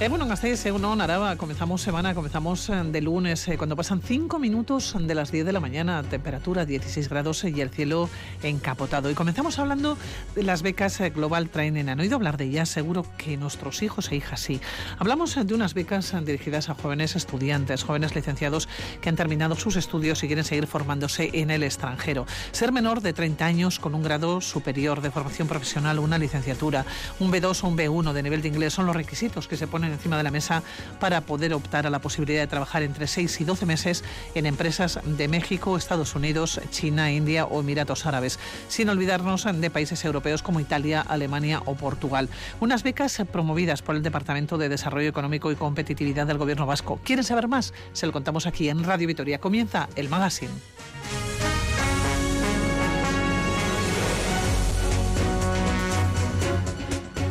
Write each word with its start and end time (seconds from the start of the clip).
Eh, 0.00 0.08
bueno, 0.08 0.26
en 0.26 0.28
Gasteiz, 0.28 0.64
eh, 0.64 0.70
uno, 0.70 0.94
Narava, 0.94 1.34
comenzamos 1.34 1.82
semana, 1.82 2.14
comenzamos 2.14 2.70
eh, 2.70 2.84
de 2.84 3.00
lunes, 3.00 3.50
cuando 3.56 3.74
pasan 3.74 4.00
cinco 4.00 4.38
minutos 4.38 4.94
de 4.96 5.12
las 5.12 5.32
10 5.32 5.44
de 5.44 5.52
la 5.52 5.58
mañana, 5.58 6.04
temperatura 6.04 6.64
16 6.64 7.08
grados 7.08 7.42
y 7.42 7.60
el 7.60 7.70
cielo 7.70 8.08
encapotado. 8.44 9.10
Y 9.10 9.14
comenzamos 9.14 9.58
hablando 9.58 9.98
de 10.36 10.44
las 10.44 10.62
becas 10.62 11.00
Global 11.12 11.48
Training. 11.48 11.88
¿Han 11.88 11.98
oído 11.98 12.14
hablar 12.14 12.36
de 12.36 12.44
ellas? 12.44 12.68
Seguro 12.68 13.04
que 13.16 13.36
nuestros 13.36 13.82
hijos 13.82 14.12
e 14.12 14.16
hijas 14.16 14.38
sí. 14.38 14.60
Hablamos 15.00 15.34
de 15.34 15.52
unas 15.52 15.74
becas 15.74 16.14
dirigidas 16.24 16.70
a 16.70 16.74
jóvenes 16.74 17.16
estudiantes, 17.16 17.82
jóvenes 17.82 18.14
licenciados 18.14 18.68
que 19.00 19.08
han 19.08 19.16
terminado 19.16 19.56
sus 19.56 19.74
estudios 19.74 20.22
y 20.22 20.28
quieren 20.28 20.44
seguir 20.44 20.68
formándose 20.68 21.30
en 21.32 21.50
el 21.50 21.64
extranjero. 21.64 22.24
Ser 22.52 22.70
menor 22.70 23.00
de 23.00 23.14
30 23.14 23.44
años 23.44 23.80
con 23.80 23.96
un 23.96 24.04
grado 24.04 24.40
superior 24.42 25.00
de 25.00 25.10
formación 25.10 25.48
profesional, 25.48 25.98
una 25.98 26.18
licenciatura, 26.18 26.86
un 27.18 27.32
B2 27.32 27.64
o 27.64 27.66
un 27.66 27.76
B1 27.76 28.12
de 28.12 28.22
nivel 28.22 28.42
de 28.42 28.48
inglés 28.48 28.74
son 28.74 28.86
los 28.86 28.94
requisitos 28.94 29.48
que 29.48 29.56
se 29.56 29.66
ponen 29.66 29.87
encima 29.92 30.16
de 30.16 30.22
la 30.22 30.30
mesa 30.30 30.62
para 31.00 31.20
poder 31.22 31.54
optar 31.54 31.86
a 31.86 31.90
la 31.90 32.00
posibilidad 32.00 32.40
de 32.40 32.46
trabajar 32.46 32.82
entre 32.82 33.06
6 33.06 33.40
y 33.40 33.44
12 33.44 33.66
meses 33.66 34.04
en 34.34 34.46
empresas 34.46 35.00
de 35.04 35.28
México, 35.28 35.76
Estados 35.76 36.14
Unidos, 36.14 36.60
China, 36.70 37.10
India 37.10 37.44
o 37.44 37.60
Emiratos 37.60 38.06
Árabes, 38.06 38.38
sin 38.68 38.88
olvidarnos 38.88 39.44
de 39.44 39.70
países 39.70 40.04
europeos 40.04 40.42
como 40.42 40.60
Italia, 40.60 41.00
Alemania 41.00 41.62
o 41.64 41.74
Portugal. 41.74 42.28
Unas 42.60 42.82
becas 42.82 43.22
promovidas 43.30 43.82
por 43.82 43.96
el 43.96 44.02
Departamento 44.02 44.58
de 44.58 44.68
Desarrollo 44.68 45.08
Económico 45.08 45.50
y 45.50 45.56
Competitividad 45.56 46.26
del 46.26 46.38
Gobierno 46.38 46.66
Vasco. 46.66 47.00
¿Quieren 47.04 47.24
saber 47.24 47.48
más? 47.48 47.72
Se 47.92 48.06
lo 48.06 48.12
contamos 48.12 48.46
aquí 48.46 48.68
en 48.68 48.84
Radio 48.84 49.08
Vitoria. 49.08 49.38
Comienza 49.38 49.88
el 49.96 50.08
magazine. 50.08 50.52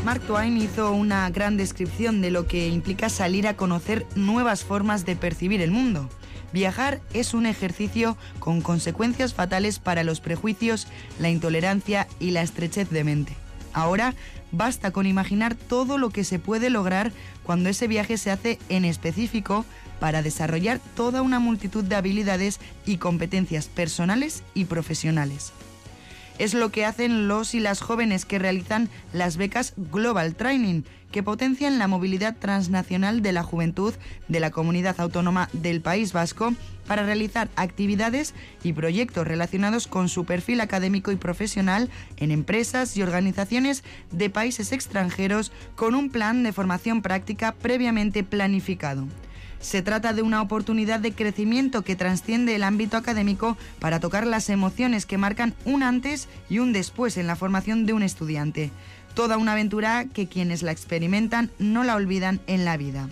Mark 0.07 0.21
Twain 0.21 0.55
hizo 0.55 0.93
una 0.93 1.29
gran 1.31 1.57
descripción 1.57 2.21
de 2.21 2.31
lo 2.31 2.47
que 2.47 2.69
implica 2.69 3.09
salir 3.09 3.45
a 3.45 3.57
conocer 3.57 4.05
nuevas 4.15 4.63
formas 4.63 5.05
de 5.05 5.17
percibir 5.17 5.59
el 5.59 5.71
mundo. 5.71 6.07
Viajar 6.53 7.01
es 7.13 7.33
un 7.33 7.45
ejercicio 7.45 8.15
con 8.39 8.61
consecuencias 8.61 9.33
fatales 9.33 9.79
para 9.79 10.05
los 10.05 10.21
prejuicios, 10.21 10.87
la 11.19 11.29
intolerancia 11.29 12.07
y 12.21 12.31
la 12.31 12.41
estrechez 12.41 12.89
de 12.89 13.03
mente. 13.03 13.35
Ahora 13.73 14.15
basta 14.53 14.91
con 14.91 15.07
imaginar 15.07 15.55
todo 15.55 15.97
lo 15.97 16.09
que 16.09 16.23
se 16.23 16.39
puede 16.39 16.69
lograr 16.69 17.11
cuando 17.43 17.67
ese 17.67 17.89
viaje 17.89 18.17
se 18.17 18.31
hace 18.31 18.59
en 18.69 18.85
específico 18.85 19.65
para 19.99 20.21
desarrollar 20.21 20.79
toda 20.95 21.21
una 21.21 21.39
multitud 21.39 21.83
de 21.83 21.97
habilidades 21.97 22.61
y 22.85 22.95
competencias 22.95 23.67
personales 23.67 24.41
y 24.53 24.63
profesionales. 24.63 25.51
Es 26.37 26.53
lo 26.53 26.69
que 26.69 26.85
hacen 26.85 27.27
los 27.27 27.55
y 27.55 27.59
las 27.59 27.81
jóvenes 27.81 28.25
que 28.25 28.37
realizan 28.37 28.89
las 29.11 29.37
becas 29.37 29.73
Global 29.75 30.35
Training, 30.35 30.83
que 31.11 31.23
potencian 31.23 31.79
la 31.79 31.87
movilidad 31.87 32.35
transnacional 32.37 33.23
de 33.23 33.31
la 33.31 33.41
juventud 33.41 33.93
de 34.27 34.39
la 34.39 34.51
comunidad 34.51 34.99
autónoma 34.99 35.49
del 35.53 35.81
País 35.81 36.13
Vasco 36.13 36.53
para 36.85 37.03
realizar 37.03 37.49
actividades 37.55 38.35
y 38.63 38.73
proyectos 38.73 39.27
relacionados 39.27 39.87
con 39.87 40.09
su 40.09 40.25
perfil 40.25 40.61
académico 40.61 41.11
y 41.11 41.15
profesional 41.15 41.89
en 42.17 42.31
empresas 42.31 42.95
y 42.97 43.01
organizaciones 43.01 43.83
de 44.11 44.29
países 44.29 44.71
extranjeros 44.71 45.51
con 45.75 45.95
un 45.95 46.09
plan 46.09 46.43
de 46.43 46.53
formación 46.53 47.01
práctica 47.01 47.53
previamente 47.53 48.23
planificado. 48.23 49.07
Se 49.59 49.81
trata 49.81 50.13
de 50.13 50.21
una 50.21 50.41
oportunidad 50.41 50.99
de 50.99 51.13
crecimiento 51.13 51.83
que 51.83 51.95
trasciende 51.95 52.55
el 52.55 52.63
ámbito 52.63 52.97
académico 52.97 53.57
para 53.79 53.99
tocar 53.99 54.27
las 54.27 54.49
emociones 54.49 55.05
que 55.05 55.17
marcan 55.17 55.55
un 55.65 55.83
antes 55.83 56.27
y 56.49 56.59
un 56.59 56.73
después 56.73 57.17
en 57.17 57.27
la 57.27 57.35
formación 57.35 57.85
de 57.85 57.93
un 57.93 58.03
estudiante. 58.03 58.71
Toda 59.13 59.37
una 59.37 59.53
aventura 59.53 60.05
que 60.05 60.27
quienes 60.27 60.61
la 60.61 60.71
experimentan 60.71 61.51
no 61.57 61.83
la 61.83 61.95
olvidan 61.95 62.39
en 62.47 62.65
la 62.65 62.77
vida. 62.77 63.09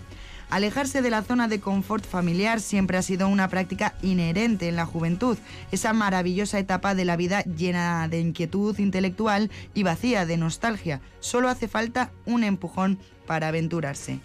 Alejarse 0.48 1.02
de 1.02 1.10
la 1.10 1.22
zona 1.22 1.48
de 1.48 1.58
confort 1.58 2.06
familiar 2.06 2.60
siempre 2.60 2.96
ha 2.96 3.02
sido 3.02 3.26
una 3.26 3.48
práctica 3.48 3.94
inherente 4.02 4.68
en 4.68 4.76
la 4.76 4.86
juventud, 4.86 5.36
esa 5.72 5.92
maravillosa 5.92 6.60
etapa 6.60 6.94
de 6.94 7.04
la 7.04 7.16
vida 7.16 7.42
llena 7.42 8.06
de 8.06 8.20
inquietud 8.20 8.78
intelectual 8.78 9.50
y 9.74 9.82
vacía 9.82 10.24
de 10.24 10.36
nostalgia. 10.36 11.00
Solo 11.18 11.48
hace 11.48 11.66
falta 11.66 12.12
un 12.26 12.44
empujón 12.44 13.00
para 13.26 13.48
aventurarse. 13.48 14.20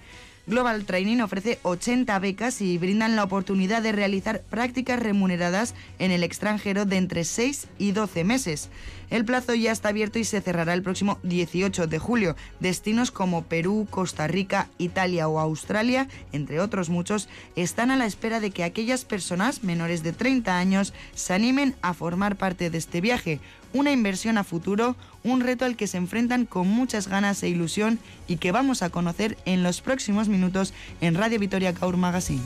Global 0.51 0.83
Training 0.83 1.21
ofrece 1.21 1.59
80 1.63 2.19
becas 2.19 2.61
y 2.61 2.77
brindan 2.77 3.15
la 3.15 3.23
oportunidad 3.23 3.81
de 3.81 3.93
realizar 3.93 4.41
prácticas 4.41 4.99
remuneradas 4.99 5.73
en 5.97 6.11
el 6.11 6.25
extranjero 6.25 6.83
de 6.83 6.97
entre 6.97 7.23
6 7.23 7.69
y 7.77 7.93
12 7.93 8.25
meses. 8.25 8.69
El 9.11 9.25
plazo 9.25 9.53
ya 9.53 9.73
está 9.73 9.89
abierto 9.89 10.19
y 10.19 10.23
se 10.23 10.39
cerrará 10.39 10.73
el 10.73 10.83
próximo 10.83 11.19
18 11.23 11.87
de 11.87 11.99
julio. 11.99 12.37
Destinos 12.61 13.11
como 13.11 13.43
Perú, 13.43 13.85
Costa 13.89 14.25
Rica, 14.25 14.69
Italia 14.77 15.27
o 15.27 15.37
Australia, 15.37 16.07
entre 16.31 16.61
otros 16.61 16.89
muchos, 16.89 17.27
están 17.57 17.91
a 17.91 17.97
la 17.97 18.05
espera 18.05 18.39
de 18.39 18.51
que 18.51 18.63
aquellas 18.63 19.03
personas 19.03 19.65
menores 19.65 20.01
de 20.01 20.13
30 20.13 20.57
años 20.57 20.93
se 21.13 21.33
animen 21.33 21.75
a 21.81 21.93
formar 21.93 22.37
parte 22.37 22.69
de 22.69 22.77
este 22.77 23.01
viaje. 23.01 23.41
Una 23.73 23.91
inversión 23.91 24.37
a 24.37 24.45
futuro, 24.45 24.95
un 25.23 25.41
reto 25.41 25.65
al 25.65 25.75
que 25.75 25.87
se 25.87 25.97
enfrentan 25.97 26.45
con 26.45 26.69
muchas 26.69 27.09
ganas 27.09 27.43
e 27.43 27.49
ilusión 27.49 27.99
y 28.29 28.37
que 28.37 28.53
vamos 28.53 28.81
a 28.81 28.91
conocer 28.91 29.37
en 29.43 29.61
los 29.61 29.81
próximos 29.81 30.29
minutos 30.29 30.73
en 31.01 31.15
Radio 31.15 31.37
Vitoria 31.37 31.73
Caur 31.73 31.97
Magazine. 31.97 32.41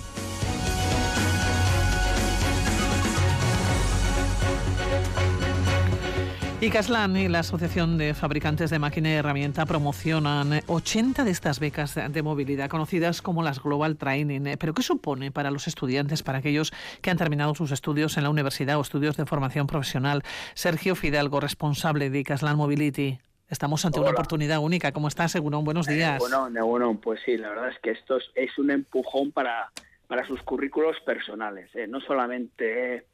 Y 6.66 6.72
Caslan 6.72 7.16
y 7.16 7.28
la 7.28 7.42
Asociación 7.42 8.00
de 8.00 8.16
Fabricantes 8.16 8.72
de 8.72 8.80
Máquina 8.80 9.10
y 9.10 9.14
Herramienta 9.14 9.68
promocionan 9.68 10.62
80 10.66 11.24
de 11.24 11.30
estas 11.30 11.60
becas 11.60 11.94
de 11.94 12.24
movilidad, 12.24 12.72
conocidas 12.72 13.22
como 13.22 13.44
las 13.44 13.62
Global 13.62 13.98
Training. 13.98 14.58
¿Pero 14.60 14.74
qué 14.74 14.82
supone 14.82 15.32
para 15.32 15.52
los 15.52 15.68
estudiantes, 15.68 16.24
para 16.24 16.40
aquellos 16.40 16.74
que 17.04 17.12
han 17.12 17.18
terminado 17.18 17.54
sus 17.54 17.72
estudios 17.72 18.18
en 18.18 18.24
la 18.24 18.32
universidad 18.32 18.80
o 18.80 18.82
estudios 18.82 19.16
de 19.16 19.28
formación 19.28 19.68
profesional? 19.68 20.24
Sergio 20.56 20.96
Fidalgo, 20.96 21.40
responsable 21.40 22.10
de 22.10 22.24
Caslan 22.24 22.58
Mobility. 22.58 23.20
Estamos 23.48 23.86
ante 23.86 24.00
una 24.00 24.10
oportunidad 24.10 24.58
única. 24.58 24.92
¿Cómo 24.92 25.08
estás, 25.08 25.34
Seguro? 25.34 25.62
Buenos 25.62 25.86
días. 25.86 26.18
bueno, 26.18 26.50
bueno, 26.66 27.00
pues 27.00 27.20
sí, 27.24 27.38
la 27.38 27.50
verdad 27.50 27.70
es 27.70 27.78
que 27.78 27.92
esto 27.92 28.18
es, 28.34 28.58
un 28.58 28.72
empujón 28.72 29.32
para, 29.32 29.70
para 30.08 30.26
sus 30.26 30.42
currículos 30.42 31.00
personales. 31.06 31.70
¿eh? 31.76 31.86
No 31.86 32.02
solamente 32.02 33.06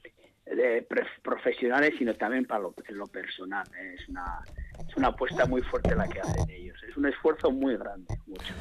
de 0.55 0.87
profesionales, 1.21 1.93
sino 1.97 2.13
también 2.15 2.45
para 2.45 2.61
lo, 2.61 2.75
lo 2.89 3.07
personal. 3.07 3.65
Es 3.95 4.07
una, 4.09 4.39
es 4.87 4.95
una 4.97 5.07
apuesta 5.07 5.45
muy 5.45 5.61
fuerte 5.61 5.95
la 5.95 6.07
que 6.07 6.19
hacen 6.19 6.49
ellos. 6.49 6.77
Es 6.87 6.95
un 6.97 7.07
esfuerzo 7.07 7.51
muy 7.51 7.77
grande, 7.77 8.13
mucho. 8.27 8.53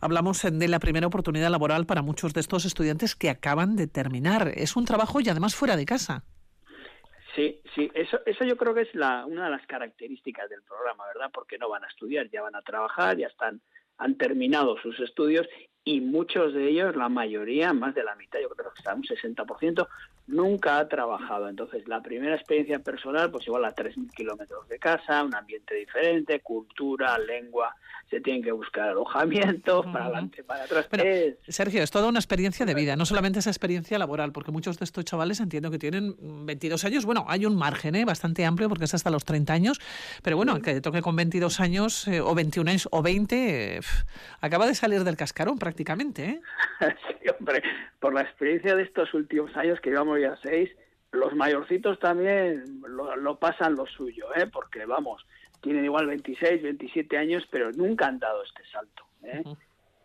Hablamos 0.00 0.42
de 0.42 0.68
la 0.68 0.78
primera 0.78 1.06
oportunidad 1.06 1.50
laboral 1.50 1.86
para 1.86 2.02
muchos 2.02 2.34
de 2.34 2.40
estos 2.40 2.64
estudiantes 2.64 3.16
que 3.16 3.30
acaban 3.30 3.76
de 3.76 3.86
terminar. 3.86 4.52
Es 4.54 4.76
un 4.76 4.84
trabajo 4.84 5.20
y 5.20 5.28
además 5.28 5.54
fuera 5.54 5.76
de 5.76 5.86
casa. 5.86 6.24
Sí, 7.34 7.60
sí, 7.74 7.90
eso, 7.94 8.18
eso 8.24 8.44
yo 8.44 8.56
creo 8.56 8.74
que 8.74 8.82
es 8.82 8.94
la, 8.94 9.26
una 9.26 9.44
de 9.44 9.50
las 9.50 9.66
características 9.66 10.48
del 10.48 10.62
programa, 10.62 11.04
¿verdad? 11.06 11.30
Porque 11.32 11.58
no 11.58 11.68
van 11.68 11.84
a 11.84 11.88
estudiar, 11.88 12.30
ya 12.30 12.42
van 12.42 12.56
a 12.56 12.62
trabajar, 12.62 13.18
ya 13.18 13.26
están, 13.26 13.60
han 13.98 14.16
terminado 14.16 14.78
sus 14.78 14.98
estudios 15.00 15.46
y 15.88 16.00
muchos 16.00 16.52
de 16.52 16.68
ellos, 16.68 16.96
la 16.96 17.08
mayoría, 17.08 17.72
más 17.72 17.94
de 17.94 18.02
la 18.02 18.16
mitad, 18.16 18.40
yo 18.40 18.48
creo 18.48 18.72
que 18.72 18.78
está 18.80 18.92
un 18.92 19.04
60%, 19.04 19.86
nunca 20.26 20.78
ha 20.78 20.88
trabajado. 20.88 21.48
Entonces, 21.48 21.86
la 21.86 22.02
primera 22.02 22.34
experiencia 22.34 22.80
personal, 22.80 23.30
pues 23.30 23.46
igual 23.46 23.64
a 23.64 23.72
3.000 23.72 24.10
kilómetros 24.10 24.68
de 24.68 24.80
casa, 24.80 25.22
un 25.22 25.32
ambiente 25.32 25.76
diferente, 25.76 26.40
cultura, 26.40 27.16
lengua, 27.18 27.72
se 28.10 28.20
tienen 28.20 28.42
que 28.42 28.50
buscar 28.50 28.88
alojamiento, 28.88 29.82
para 29.92 30.06
adelante, 30.06 30.42
para 30.42 30.64
atrás. 30.64 30.88
Sergio, 31.46 31.82
es 31.84 31.90
toda 31.92 32.08
una 32.08 32.18
experiencia 32.18 32.66
de 32.66 32.74
vida, 32.74 32.96
no 32.96 33.06
solamente 33.06 33.38
esa 33.38 33.50
experiencia 33.50 33.96
laboral, 33.96 34.32
porque 34.32 34.50
muchos 34.50 34.80
de 34.80 34.84
estos 34.84 35.04
chavales 35.04 35.38
entiendo 35.38 35.70
que 35.70 35.78
tienen 35.78 36.16
22 36.46 36.84
años. 36.84 37.04
Bueno, 37.04 37.26
hay 37.28 37.46
un 37.46 37.54
margen 37.54 37.94
¿eh? 37.94 38.04
bastante 38.04 38.44
amplio 38.44 38.68
porque 38.68 38.86
es 38.86 38.94
hasta 38.94 39.10
los 39.10 39.24
30 39.24 39.52
años, 39.52 39.80
pero 40.22 40.36
bueno, 40.36 40.60
que 40.60 40.80
toque 40.80 41.00
con 41.00 41.14
22 41.14 41.60
años 41.60 42.08
eh, 42.08 42.20
o 42.20 42.34
21 42.34 42.70
años 42.70 42.88
o 42.90 43.02
20, 43.02 43.80
acaba 44.40 44.66
de 44.66 44.74
salir 44.74 45.04
del 45.04 45.16
cascarón 45.16 45.58
prácticamente. 45.58 45.75
¿Eh? 45.82 46.40
sí, 47.08 47.28
hombre, 47.38 47.62
por 48.00 48.14
la 48.14 48.22
experiencia 48.22 48.74
de 48.74 48.82
estos 48.82 49.12
últimos 49.14 49.56
años 49.56 49.80
que 49.80 49.90
llevamos 49.90 50.20
ya 50.20 50.36
seis, 50.42 50.70
los 51.12 51.34
mayorcitos 51.34 51.98
también 51.98 52.82
lo, 52.86 53.16
lo 53.16 53.38
pasan 53.38 53.74
lo 53.74 53.86
suyo, 53.86 54.26
¿eh? 54.34 54.46
porque 54.52 54.84
vamos, 54.84 55.24
tienen 55.60 55.84
igual 55.84 56.06
26, 56.06 56.62
27 56.62 57.16
años, 57.16 57.44
pero 57.50 57.72
nunca 57.72 58.06
han 58.06 58.18
dado 58.18 58.42
este 58.44 58.62
salto. 58.70 59.04
¿eh? 59.22 59.42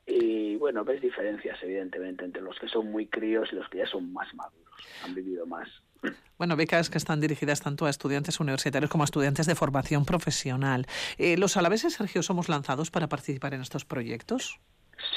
Y 0.07 0.55
bueno, 0.55 0.83
ves 0.83 1.01
diferencias, 1.01 1.57
evidentemente, 1.61 2.25
entre 2.25 2.41
los 2.41 2.57
que 2.59 2.67
son 2.67 2.91
muy 2.91 3.07
críos 3.07 3.49
y 3.51 3.55
los 3.55 3.69
que 3.69 3.79
ya 3.79 3.87
son 3.87 4.11
más 4.11 4.33
maduros, 4.33 4.73
han 5.03 5.13
vivido 5.13 5.45
más. 5.45 5.67
Bueno, 6.39 6.55
becas 6.55 6.89
que 6.89 6.97
están 6.97 7.21
dirigidas 7.21 7.61
tanto 7.61 7.85
a 7.85 7.91
estudiantes 7.91 8.39
universitarios 8.39 8.89
como 8.89 9.03
a 9.03 9.05
estudiantes 9.05 9.45
de 9.45 9.53
formación 9.53 10.05
profesional. 10.05 10.87
Eh, 11.19 11.37
¿Los 11.37 11.55
alaveses, 11.55 11.93
Sergio, 11.93 12.23
somos 12.23 12.49
lanzados 12.49 12.89
para 12.89 13.07
participar 13.07 13.53
en 13.53 13.61
estos 13.61 13.85
proyectos? 13.85 14.59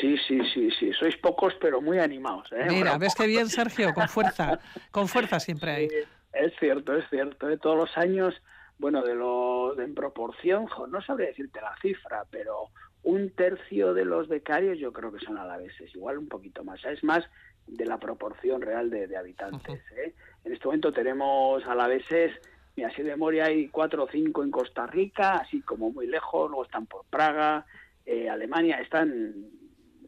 Sí, 0.01 0.17
sí, 0.27 0.41
sí, 0.53 0.71
sí. 0.79 0.93
Sois 0.93 1.17
pocos, 1.17 1.55
pero 1.61 1.81
muy 1.81 1.99
animados. 1.99 2.51
¿eh? 2.53 2.67
Mira, 2.69 2.99
ves 2.99 3.15
qué 3.15 3.27
bien, 3.27 3.49
Sergio, 3.51 3.93
con 3.95 4.09
fuerza. 4.09 4.59
con 4.91 5.09
fuerza 5.09 5.41
siempre 5.41 5.71
hay. 5.71 5.89
es 6.33 6.53
cierto, 6.59 6.97
es 6.97 7.09
cierto. 7.11 7.49
¿eh? 7.49 7.59
Todos 7.59 7.77
los 7.77 7.97
años 7.97 8.35
bueno, 8.79 9.03
de 9.03 9.15
los 9.15 9.79
en 9.79 9.95
proporción, 9.95 10.67
no 10.89 11.01
sabría 11.03 11.29
decirte 11.29 11.61
la 11.61 11.75
cifra, 11.81 12.25
pero 12.31 12.71
un 13.03 13.31
tercio 13.31 13.95
de 13.95 14.05
los 14.05 14.29
becarios 14.29 14.79
yo 14.79 14.93
creo 14.93 15.13
que 15.13 15.25
son 15.25 15.39
alaveses, 15.39 15.95
igual 15.95 16.19
un 16.19 16.29
poquito 16.29 16.65
más. 16.65 16.85
Es 16.85 17.05
más 17.05 17.25
de 17.67 17.87
la 17.87 17.99
proporción 17.99 18.63
real 18.63 18.91
de, 18.91 19.17
habitantes. 19.17 19.81
¿eh? 19.97 20.15
En 20.45 20.53
este 20.53 20.67
momento 20.67 20.93
tenemos 20.93 21.65
alaveses, 21.67 22.33
mira, 22.77 22.89
así 22.89 23.03
de 23.03 23.11
memoria 23.11 23.47
hay 23.47 23.69
cuatro 23.69 24.05
o 24.05 24.09
cinco 24.11 24.43
en 24.43 24.51
Costa 24.51 24.87
Rica, 24.87 25.37
así 25.37 25.61
como 25.63 25.91
muy 25.91 26.07
lejos, 26.07 26.51
luego 26.51 26.65
están 26.65 26.87
por 26.87 27.05
Praga, 27.07 27.67
eh, 28.07 28.29
Alemania, 28.29 28.81
están, 28.81 29.35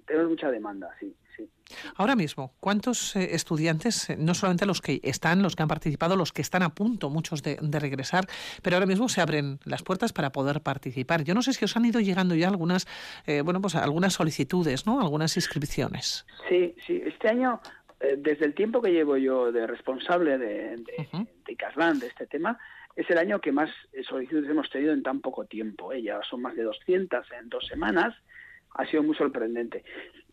tenemos 0.06 0.30
mucha 0.30 0.50
demanda, 0.50 0.90
sí. 1.00 1.14
Ahora 1.96 2.14
mismo, 2.14 2.54
¿cuántos 2.60 3.16
eh, 3.16 3.34
estudiantes, 3.34 4.10
eh, 4.10 4.16
no 4.18 4.34
solamente 4.34 4.66
los 4.66 4.80
que 4.80 5.00
están, 5.02 5.42
los 5.42 5.56
que 5.56 5.62
han 5.62 5.68
participado, 5.68 6.16
los 6.16 6.32
que 6.32 6.42
están 6.42 6.62
a 6.62 6.74
punto, 6.74 7.10
muchos 7.10 7.42
de, 7.42 7.56
regresar, 7.80 8.26
pero 8.62 8.76
ahora 8.76 8.86
mismo 8.86 9.08
se 9.08 9.20
abren 9.20 9.58
las 9.64 9.82
puertas 9.82 10.12
para 10.12 10.30
poder 10.30 10.60
participar? 10.60 11.24
Yo 11.24 11.34
no 11.34 11.42
sé 11.42 11.52
si 11.52 11.64
os 11.64 11.76
han 11.76 11.84
ido 11.84 12.00
llegando 12.00 12.34
ya 12.34 12.48
algunas, 12.48 12.86
eh, 13.26 13.42
bueno, 13.42 13.60
pues 13.60 13.74
algunas 13.74 14.14
solicitudes, 14.14 14.86
¿no? 14.86 15.00
Algunas 15.00 15.36
inscripciones. 15.36 16.26
Sí, 16.48 16.74
sí. 16.86 17.02
Este 17.04 17.28
año, 17.28 17.60
desde 18.18 18.46
el 18.46 18.54
tiempo 18.54 18.80
que 18.80 18.92
llevo 18.92 19.16
yo 19.16 19.50
de 19.52 19.66
responsable 19.66 20.38
de, 20.38 20.76
de, 20.76 21.08
de 21.46 22.06
este 22.06 22.26
tema, 22.26 22.58
es 22.94 23.10
el 23.10 23.18
año 23.18 23.40
que 23.40 23.52
más 23.52 23.70
solicitudes 24.08 24.48
hemos 24.48 24.70
tenido 24.70 24.92
en 24.92 25.02
tan 25.02 25.20
poco 25.20 25.44
tiempo. 25.44 25.92
Ya 25.92 26.20
son 26.22 26.42
más 26.42 26.54
de 26.56 26.62
200 26.62 27.26
en 27.32 27.48
dos 27.48 27.66
semanas. 27.66 28.14
Ha 28.76 28.86
sido 28.86 29.02
muy 29.02 29.14
sorprendente. 29.16 29.84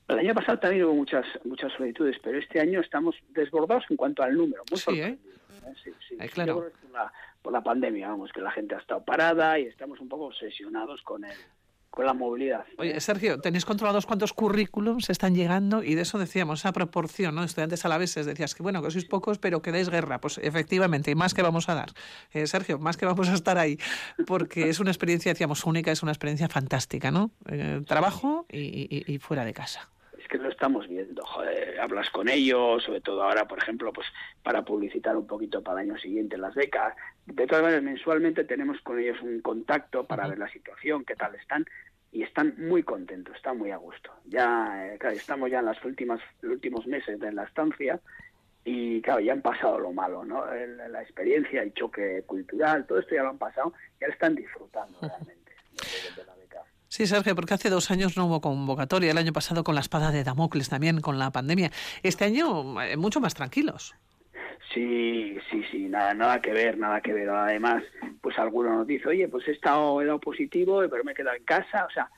El 0.07 0.19
año 0.19 0.33
pasado 0.33 0.59
también 0.59 0.83
hubo 0.83 0.93
muchas 0.93 1.25
muchas 1.45 1.71
solicitudes, 1.73 2.17
pero 2.21 2.37
este 2.37 2.59
año 2.59 2.81
estamos 2.81 3.15
desbordados 3.29 3.85
en 3.89 3.97
cuanto 3.97 4.21
al 4.21 4.35
número. 4.35 4.63
Muy 4.69 4.79
sí, 4.79 4.99
¿eh? 4.99 5.17
¿eh? 5.17 5.73
sí, 5.83 5.91
sí. 6.07 6.17
claro. 6.29 6.71
Por 7.41 7.51
la, 7.51 7.61
pandemia, 7.61 8.09
vamos, 8.09 8.31
que 8.31 8.39
la 8.39 8.51
gente 8.51 8.75
ha 8.75 8.79
estado 8.79 9.03
parada 9.03 9.59
y 9.59 9.63
estamos 9.63 9.99
un 9.99 10.07
poco 10.07 10.27
obsesionados 10.27 11.01
con 11.01 11.25
el, 11.25 11.35
con 11.93 12.07
la 12.07 12.13
movilidad. 12.13 12.65
Oye, 12.79 12.99
Sergio, 12.99 13.39
¿tenéis 13.39 13.65
controlados 13.65 14.07
cuántos 14.07 14.33
currículums 14.33 15.11
están 15.11 15.35
llegando? 15.35 15.83
Y 15.83 15.93
de 15.93 16.01
eso 16.01 16.17
decíamos, 16.17 16.61
esa 16.61 16.73
proporción, 16.73 17.35
¿no? 17.35 17.43
Estudiantes 17.43 17.85
a 17.85 17.87
la 17.87 17.99
vez, 17.99 18.15
decías 18.15 18.55
que 18.55 18.63
bueno, 18.63 18.81
que 18.81 18.89
sois 18.89 19.05
pocos, 19.05 19.37
pero 19.37 19.61
que 19.61 19.71
dais 19.71 19.89
guerra. 19.89 20.19
Pues 20.19 20.39
efectivamente, 20.41 21.11
y 21.11 21.15
más 21.15 21.35
que 21.35 21.43
vamos 21.43 21.69
a 21.69 21.75
dar. 21.75 21.91
Eh, 22.31 22.47
Sergio, 22.47 22.79
más 22.79 22.97
que 22.97 23.05
vamos 23.05 23.29
a 23.29 23.35
estar 23.35 23.59
ahí, 23.59 23.77
porque 24.25 24.69
es 24.69 24.79
una 24.79 24.89
experiencia, 24.89 25.33
decíamos, 25.33 25.65
única, 25.65 25.91
es 25.91 26.01
una 26.01 26.11
experiencia 26.11 26.49
fantástica, 26.49 27.11
¿no? 27.11 27.29
Eh, 27.45 27.81
trabajo 27.85 28.47
y, 28.51 29.19
fuera 29.19 29.45
de 29.45 29.53
casa 29.53 29.87
estamos 30.63 30.88
viendo, 30.88 31.25
joder, 31.25 31.77
hablas 31.81 32.10
con 32.10 32.30
ellos, 32.30 32.81
sobre 32.83 33.01
todo 33.01 33.21
ahora, 33.21 33.45
por 33.45 33.57
ejemplo, 33.57 33.92
pues 33.92 34.07
para 34.42 34.63
publicitar 34.63 35.18
un 35.18 35.27
poquito 35.27 35.62
para 35.62 35.81
el 35.81 35.89
año 35.89 36.00
siguiente 36.00 36.38
las 36.38 36.56
becas. 36.56 36.95
De 37.25 37.45
todas 37.48 37.63
maneras, 37.63 37.83
mensualmente 37.83 38.45
tenemos 38.45 38.80
con 38.80 38.98
ellos 38.98 39.18
un 39.21 39.42
contacto 39.42 40.06
para 40.06 40.25
ver 40.25 40.39
la 40.39 40.48
situación, 40.48 41.04
qué 41.04 41.18
tal 41.18 41.36
están, 41.36 41.65
y 42.13 42.24
están 42.24 42.56
muy 42.57 42.81
contentos, 42.81 43.36
están 43.36 43.57
muy 43.57 43.71
a 43.71 43.75
gusto. 43.75 44.10
Ya 44.24 44.88
eh, 44.94 45.00
estamos 45.12 45.51
ya 45.51 45.60
en 45.60 45.65
las 45.65 45.83
últimas 45.83 46.21
los 46.39 46.54
últimos 46.54 46.88
meses 46.88 47.19
de 47.19 47.33
la 47.33 47.44
estancia 47.44 48.00
y 48.63 49.01
claro, 49.01 49.19
ya 49.19 49.33
han 49.33 49.42
pasado 49.42 49.77
lo 49.80 49.92
malo, 49.92 50.24
¿no? 50.24 50.45
la 50.45 51.01
experiencia, 51.01 51.62
el 51.62 51.74
choque 51.74 52.24
cultural, 52.25 52.86
todo 52.86 53.00
esto 53.00 53.15
ya 53.15 53.24
lo 53.24 53.31
han 53.31 53.38
pasado 53.38 53.74
y 54.00 54.06
ahora 54.06 54.13
están 54.13 54.36
disfrutando 54.36 54.98
realmente. 55.01 55.51
Sí, 56.93 57.07
Sergio, 57.07 57.33
porque 57.33 57.55
hace 57.55 57.71
dos 57.71 57.89
años 57.89 58.17
no 58.17 58.27
hubo 58.27 58.39
convocatoria, 58.39 59.09
el 59.09 59.17
año 59.17 59.33
pasado 59.33 59.63
con 59.63 59.73
la 59.73 59.81
espada 59.81 60.11
de 60.11 60.23
Damocles 60.23 60.69
también, 60.69 61.01
con 61.01 61.17
la 61.17 61.31
pandemia. 61.31 61.71
Este 62.03 62.23
año 62.23 62.79
eh, 62.83 62.97
mucho 62.97 63.19
más 63.19 63.33
tranquilos. 63.33 63.95
Sí, 64.71 65.35
sí, 65.49 65.63
sí, 65.71 65.89
nada, 65.89 66.13
nada 66.13 66.39
que 66.39 66.51
ver, 66.51 66.77
nada 66.77 67.01
que 67.01 67.11
ver. 67.11 67.31
Además, 67.31 67.83
pues 68.21 68.37
alguno 68.37 68.75
nos 68.75 68.85
dice, 68.85 69.09
oye, 69.09 69.27
pues 69.27 69.47
he 69.47 69.53
estado, 69.53 70.03
he 70.03 70.05
dado 70.05 70.19
positivo, 70.19 70.83
pero 70.87 71.03
me 71.03 71.13
he 71.13 71.15
quedado 71.15 71.35
en 71.35 71.43
casa. 71.45 71.83
O 71.85 71.89
sea, 71.89 72.11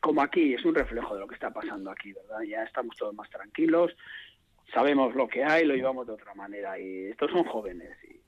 como 0.00 0.22
aquí, 0.22 0.54
es 0.54 0.64
un 0.64 0.74
reflejo 0.74 1.12
de 1.12 1.20
lo 1.20 1.26
que 1.26 1.34
está 1.34 1.50
pasando 1.50 1.90
aquí, 1.90 2.14
¿verdad? 2.14 2.40
Ya 2.48 2.62
estamos 2.62 2.96
todos 2.96 3.14
más 3.14 3.28
tranquilos, 3.28 3.94
sabemos 4.72 5.14
lo 5.14 5.28
que 5.28 5.44
hay, 5.44 5.66
lo 5.66 5.74
llevamos 5.74 6.06
de 6.06 6.14
otra 6.14 6.32
manera. 6.32 6.78
Y 6.78 7.08
estos 7.10 7.30
son 7.30 7.44
jóvenes 7.44 7.90
y, 8.08 8.23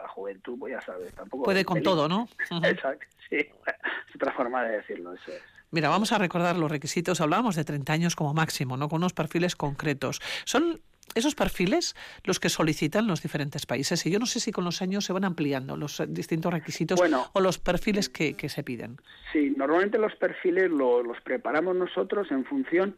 la, 0.00 0.08
juventud, 0.08 0.58
pues 0.58 0.72
ya 0.72 0.80
sabes, 0.80 1.14
tampoco... 1.14 1.44
Puede 1.44 1.64
con 1.64 1.82
todo, 1.82 2.08
¿no? 2.08 2.28
Exacto, 2.62 3.06
sí. 3.28 3.36
Es 3.36 4.14
otra 4.16 4.32
forma 4.32 4.64
de 4.64 4.78
decirlo, 4.78 5.12
eso 5.12 5.32
es. 5.32 5.42
Mira, 5.70 5.88
vamos 5.88 6.12
a 6.12 6.18
recordar 6.18 6.56
los 6.56 6.70
requisitos. 6.70 7.20
Hablábamos 7.20 7.56
de 7.56 7.64
30 7.64 7.92
años 7.92 8.16
como 8.16 8.32
máximo, 8.32 8.76
¿no? 8.76 8.88
Con 8.88 8.98
unos 8.98 9.12
perfiles 9.12 9.56
concretos. 9.56 10.20
Son 10.44 10.80
esos 11.14 11.34
perfiles 11.34 11.94
los 12.24 12.40
que 12.40 12.48
solicitan 12.48 13.06
los 13.06 13.22
diferentes 13.22 13.66
países. 13.66 14.04
Y 14.06 14.10
yo 14.10 14.18
no 14.18 14.26
sé 14.26 14.40
si 14.40 14.52
con 14.52 14.64
los 14.64 14.82
años 14.82 15.04
se 15.04 15.12
van 15.12 15.24
ampliando 15.24 15.76
los 15.76 16.02
distintos 16.08 16.52
requisitos 16.52 17.00
o 17.32 17.40
los 17.40 17.58
perfiles 17.58 18.08
que, 18.08 18.48
se 18.48 18.62
piden. 18.62 18.98
Sí, 19.32 19.52
normalmente 19.56 19.98
los 19.98 20.14
perfiles 20.16 20.70
los 20.70 21.20
preparamos 21.22 21.74
nosotros 21.76 22.30
en 22.30 22.44
función, 22.44 22.96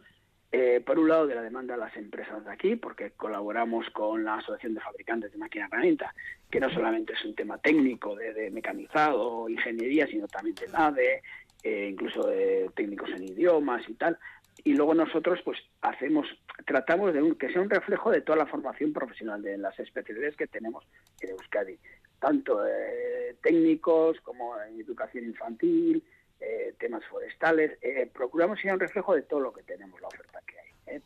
eh, 0.50 0.82
por 0.84 0.98
un 0.98 1.08
lado, 1.08 1.26
de 1.26 1.34
la 1.34 1.42
demanda 1.42 1.74
de 1.74 1.80
las 1.80 1.96
empresas 1.96 2.44
de 2.44 2.50
aquí, 2.50 2.76
porque 2.76 3.10
colaboramos 3.10 3.88
con 3.90 4.24
la 4.24 4.36
Asociación 4.36 4.74
de 4.74 4.80
Fabricantes 4.80 5.32
de 5.32 5.38
Máquina 5.38 5.66
Herramienta, 5.66 6.14
que 6.50 6.60
no 6.60 6.70
solamente 6.70 7.12
es 7.12 7.24
un 7.24 7.34
tema 7.34 7.58
técnico 7.58 8.16
de, 8.16 8.50
mecanizado, 8.50 9.48
ingeniería, 9.48 10.06
sino 10.06 10.26
también 10.28 10.54
de 10.56 10.68
NADE, 10.68 11.22
eh, 11.62 11.88
incluso 11.90 12.28
técnicos 12.74 13.10
en 13.10 13.24
idiomas 13.24 13.88
y 13.88 13.94
tal. 13.94 14.18
Y 14.64 14.74
luego 14.74 14.94
nosotros 14.94 15.40
pues 15.44 15.58
hacemos 15.82 16.26
tratamos 16.66 17.14
de 17.14 17.36
que 17.38 17.52
sea 17.52 17.62
un 17.62 17.70
reflejo 17.70 18.10
de 18.10 18.20
toda 18.22 18.38
la 18.38 18.46
formación 18.46 18.92
profesional 18.92 19.40
de 19.40 19.56
las 19.56 19.78
especialidades 19.78 20.36
que 20.36 20.48
tenemos 20.48 20.84
en 21.20 21.30
Euskadi 21.30 21.78
tanto 22.18 22.66
eh, 22.66 23.36
técnicos 23.42 24.20
como 24.20 24.60
en 24.60 24.80
educación 24.80 25.24
infantil 25.24 26.02
eh, 26.40 26.74
temas 26.78 27.04
forestales. 27.06 27.78
Eh, 27.82 28.08
procuramos 28.12 28.60
ser 28.60 28.72
un 28.72 28.80
reflejo 28.80 29.14
de 29.14 29.22
todo 29.22 29.40
lo 29.40 29.52
que 29.52 29.62
tenemos 29.62 29.77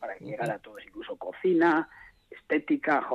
que 0.07 0.15
para 0.15 0.17
llegar 0.19 0.51
a 0.51 0.59
todos 0.59 0.83
incluso 0.85 1.15
cocina 1.15 1.89
estética 2.29 3.07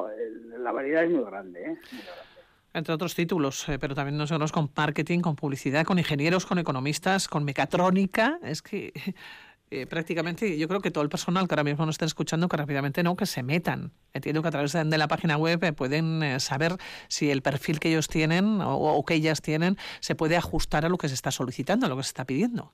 la 0.59 0.73
variedad 0.73 1.05
es 1.05 1.11
muy 1.11 1.25
grande, 1.25 1.61
muy 1.61 2.03
grande. 2.03 2.29
Entre 2.75 2.95
otros 2.95 3.15
títulos, 3.15 3.67
pero 3.81 3.95
también 3.95 4.17
nosotros 4.19 4.53
con 4.53 4.71
marketing, 4.77 5.21
con 5.21 5.37
publicidad, 5.37 5.85
con 5.85 5.99
ingenieros, 5.99 6.45
con 6.45 6.59
economistas, 6.59 7.27
con 7.27 7.45
mecatrónica. 7.45 8.39
Es 8.43 8.61
que 8.63 8.93
eh, 9.71 9.87
prácticamente 9.87 10.59
yo 10.59 10.69
creo 10.69 10.81
que 10.81 10.91
todo 10.91 11.03
el 11.03 11.11
personal 11.11 11.49
que 11.49 11.55
ahora 11.55 11.65
mismo 11.65 11.87
nos 11.87 11.95
está 11.95 12.05
escuchando 12.05 12.49
que 12.49 12.57
rápidamente 12.57 13.03
no 13.03 13.17
que 13.17 13.27
se 13.27 13.43
metan. 13.43 13.93
Entiendo 14.13 14.43
que 14.43 14.49
a 14.49 14.51
través 14.51 14.73
de, 14.73 14.99
la 14.99 15.09
página 15.09 15.39
web 15.39 15.65
eh, 15.65 15.73
pueden 15.73 16.23
eh, 16.23 16.41
saber 16.41 16.77
si 17.09 17.31
el 17.31 17.43
perfil 17.43 17.81
que 17.81 17.89
ellos 17.89 18.07
tienen 18.07 18.61
o, 18.63 19.03
que 19.05 19.15
ellas 19.15 19.41
tienen 19.41 19.77
se 20.01 20.15
puede 20.15 20.37
ajustar 20.37 20.85
a 20.85 20.89
lo 20.89 20.99
que 20.99 21.09
se 21.09 21.15
está 21.15 21.31
solicitando 21.31 21.87
a 21.87 21.89
lo 21.89 21.97
que 21.97 22.03
se 22.03 22.09
está 22.09 22.27
pidiendo 22.27 22.73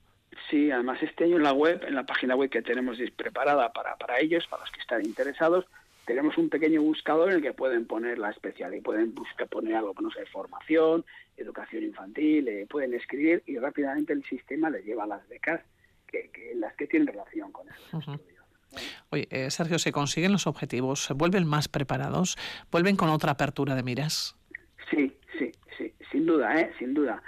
sí 0.50 0.70
además 0.70 1.02
este 1.02 1.24
año 1.24 1.36
en 1.36 1.42
la 1.42 1.52
web 1.52 1.82
en 1.86 1.94
la 1.94 2.04
página 2.04 2.36
web 2.36 2.50
que 2.50 2.62
tenemos 2.62 2.98
preparada 3.16 3.72
para 3.72 3.96
para 3.96 4.20
ellos 4.20 4.46
para 4.48 4.62
los 4.62 4.70
que 4.70 4.80
están 4.80 5.04
interesados 5.04 5.66
tenemos 6.06 6.36
un 6.36 6.50
pequeño 6.50 6.82
buscador 6.82 7.30
en 7.30 7.36
el 7.36 7.42
que 7.42 7.52
pueden 7.52 7.86
poner 7.86 8.18
la 8.18 8.30
especial 8.30 8.74
y 8.74 8.80
pueden 8.80 9.14
buscar 9.14 9.48
poner 9.48 9.76
algo 9.76 9.94
no 10.00 10.10
sé 10.10 10.26
formación 10.26 11.04
educación 11.36 11.82
infantil 11.84 12.66
pueden 12.68 12.94
escribir 12.94 13.42
y 13.46 13.58
rápidamente 13.58 14.12
el 14.12 14.24
sistema 14.24 14.70
les 14.70 14.84
lleva 14.84 15.06
las 15.06 15.26
becas 15.28 15.60
que, 16.32 16.52
las 16.56 16.74
que 16.74 16.86
tienen 16.86 17.08
relación 17.08 17.52
con 17.52 17.66
esos 17.68 18.00
estudios. 18.00 18.44
Oye, 19.10 19.28
eh, 19.30 19.50
Sergio, 19.50 19.78
¿se 19.78 19.92
consiguen 19.92 20.32
los 20.32 20.46
objetivos? 20.46 21.04
¿Se 21.04 21.14
vuelven 21.14 21.46
más 21.46 21.68
preparados? 21.68 22.36
¿Vuelven 22.70 22.96
con 22.96 23.08
otra 23.08 23.32
apertura 23.32 23.74
de 23.74 23.82
miras? 23.82 24.36
Sí, 24.90 25.16
sí, 25.38 25.52
sí, 25.78 25.92
sin 26.10 26.26
duda, 26.26 26.60
¿eh? 26.60 26.72
sin 26.78 26.94
duda. 26.94 27.22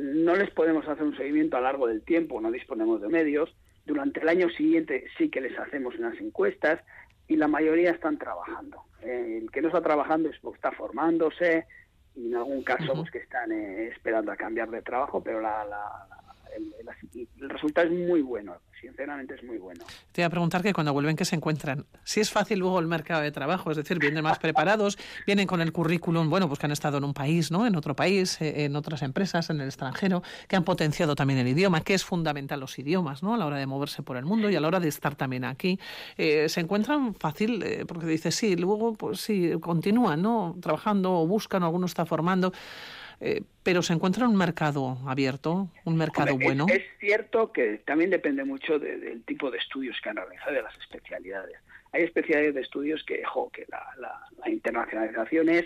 No 0.00 0.36
les 0.36 0.50
podemos 0.50 0.86
hacer 0.86 1.04
un 1.04 1.16
seguimiento 1.16 1.56
a 1.56 1.60
lo 1.60 1.66
largo 1.66 1.86
del 1.86 2.02
tiempo, 2.02 2.40
no 2.40 2.50
disponemos 2.50 3.00
de 3.00 3.08
medios. 3.08 3.54
Durante 3.86 4.20
el 4.20 4.28
año 4.28 4.48
siguiente 4.50 5.06
sí 5.18 5.28
que 5.28 5.40
les 5.40 5.58
hacemos 5.58 5.96
unas 5.96 6.18
encuestas 6.20 6.80
y 7.26 7.36
la 7.36 7.48
mayoría 7.48 7.90
están 7.90 8.18
trabajando. 8.18 8.84
el 9.02 9.50
que 9.50 9.60
no 9.60 9.68
está 9.68 9.82
trabajando 9.82 10.28
es 10.28 10.38
porque 10.40 10.56
está 10.56 10.72
formándose 10.72 11.66
y 12.14 12.28
en 12.28 12.36
algún 12.36 12.62
caso 12.62 12.94
pues 12.94 13.10
que 13.10 13.18
están 13.18 13.50
eh, 13.50 13.88
esperando 13.88 14.30
a 14.30 14.36
cambiar 14.36 14.70
de 14.70 14.82
trabajo, 14.82 15.22
pero 15.22 15.40
la, 15.40 15.66
el, 16.56 17.50
resultado 17.50 17.88
es 17.88 17.92
muy 17.92 18.22
bueno, 18.22 18.56
sinceramente 18.84 19.34
es 19.34 19.42
muy 19.42 19.58
bueno. 19.58 19.84
Te 20.12 20.20
iba 20.20 20.26
a 20.26 20.30
preguntar 20.30 20.62
que 20.62 20.72
cuando 20.72 20.92
vuelven, 20.92 21.16
¿qué 21.16 21.24
se 21.24 21.36
encuentran? 21.36 21.86
Si 22.04 22.20
es 22.20 22.30
fácil 22.30 22.58
luego 22.58 22.78
el 22.78 22.86
mercado 22.86 23.22
de 23.22 23.32
trabajo, 23.32 23.70
es 23.70 23.76
decir, 23.76 23.98
vienen 23.98 24.22
más 24.22 24.38
preparados, 24.38 24.98
vienen 25.26 25.46
con 25.46 25.60
el 25.60 25.72
currículum, 25.72 26.28
bueno, 26.28 26.48
pues 26.48 26.58
que 26.58 26.66
han 26.66 26.72
estado 26.72 26.98
en 26.98 27.04
un 27.04 27.14
país, 27.14 27.50
¿no? 27.50 27.66
En 27.66 27.76
otro 27.76 27.96
país, 27.96 28.40
eh, 28.40 28.64
en 28.64 28.76
otras 28.76 29.02
empresas, 29.02 29.50
en 29.50 29.60
el 29.60 29.66
extranjero, 29.66 30.22
que 30.48 30.56
han 30.56 30.64
potenciado 30.64 31.14
también 31.14 31.40
el 31.40 31.48
idioma, 31.48 31.80
que 31.80 31.94
es 31.94 32.04
fundamental 32.04 32.60
los 32.60 32.78
idiomas, 32.78 33.22
¿no? 33.22 33.34
A 33.34 33.38
la 33.38 33.46
hora 33.46 33.56
de 33.56 33.66
moverse 33.66 34.02
por 34.02 34.16
el 34.16 34.24
mundo 34.24 34.50
y 34.50 34.56
a 34.56 34.60
la 34.60 34.68
hora 34.68 34.80
de 34.80 34.88
estar 34.88 35.14
también 35.14 35.44
aquí. 35.44 35.78
Eh, 36.16 36.48
se 36.48 36.60
encuentran 36.60 37.14
fácil, 37.14 37.62
eh, 37.62 37.84
porque 37.86 38.06
dice, 38.06 38.30
sí, 38.30 38.56
luego, 38.56 38.94
pues 38.94 39.20
sí, 39.20 39.52
continúan, 39.60 40.22
¿no? 40.22 40.56
Trabajando 40.60 41.12
o 41.12 41.26
buscan, 41.26 41.62
o 41.62 41.66
alguno 41.66 41.86
está 41.86 42.04
formando. 42.04 42.52
Eh, 43.20 43.42
pero 43.62 43.82
se 43.82 43.92
encuentra 43.92 44.28
un 44.28 44.36
mercado 44.36 44.98
abierto, 45.06 45.68
un 45.84 45.96
mercado 45.96 46.36
bueno. 46.36 46.66
Es, 46.68 46.82
cierto 46.98 47.52
que 47.52 47.78
también 47.84 48.10
depende 48.10 48.44
mucho 48.44 48.78
del 48.78 49.22
tipo 49.24 49.50
de 49.50 49.58
estudios 49.58 49.96
que 50.02 50.10
han 50.10 50.16
realizado, 50.16 50.52
de 50.52 50.62
las 50.62 50.76
especialidades. 50.78 51.56
Hay 51.92 52.02
especialidades 52.02 52.54
de 52.54 52.60
estudios 52.60 53.04
que, 53.04 53.22
jo, 53.24 53.50
que 53.50 53.66
la, 53.68 54.50
internacionalización 54.50 55.48
es 55.48 55.64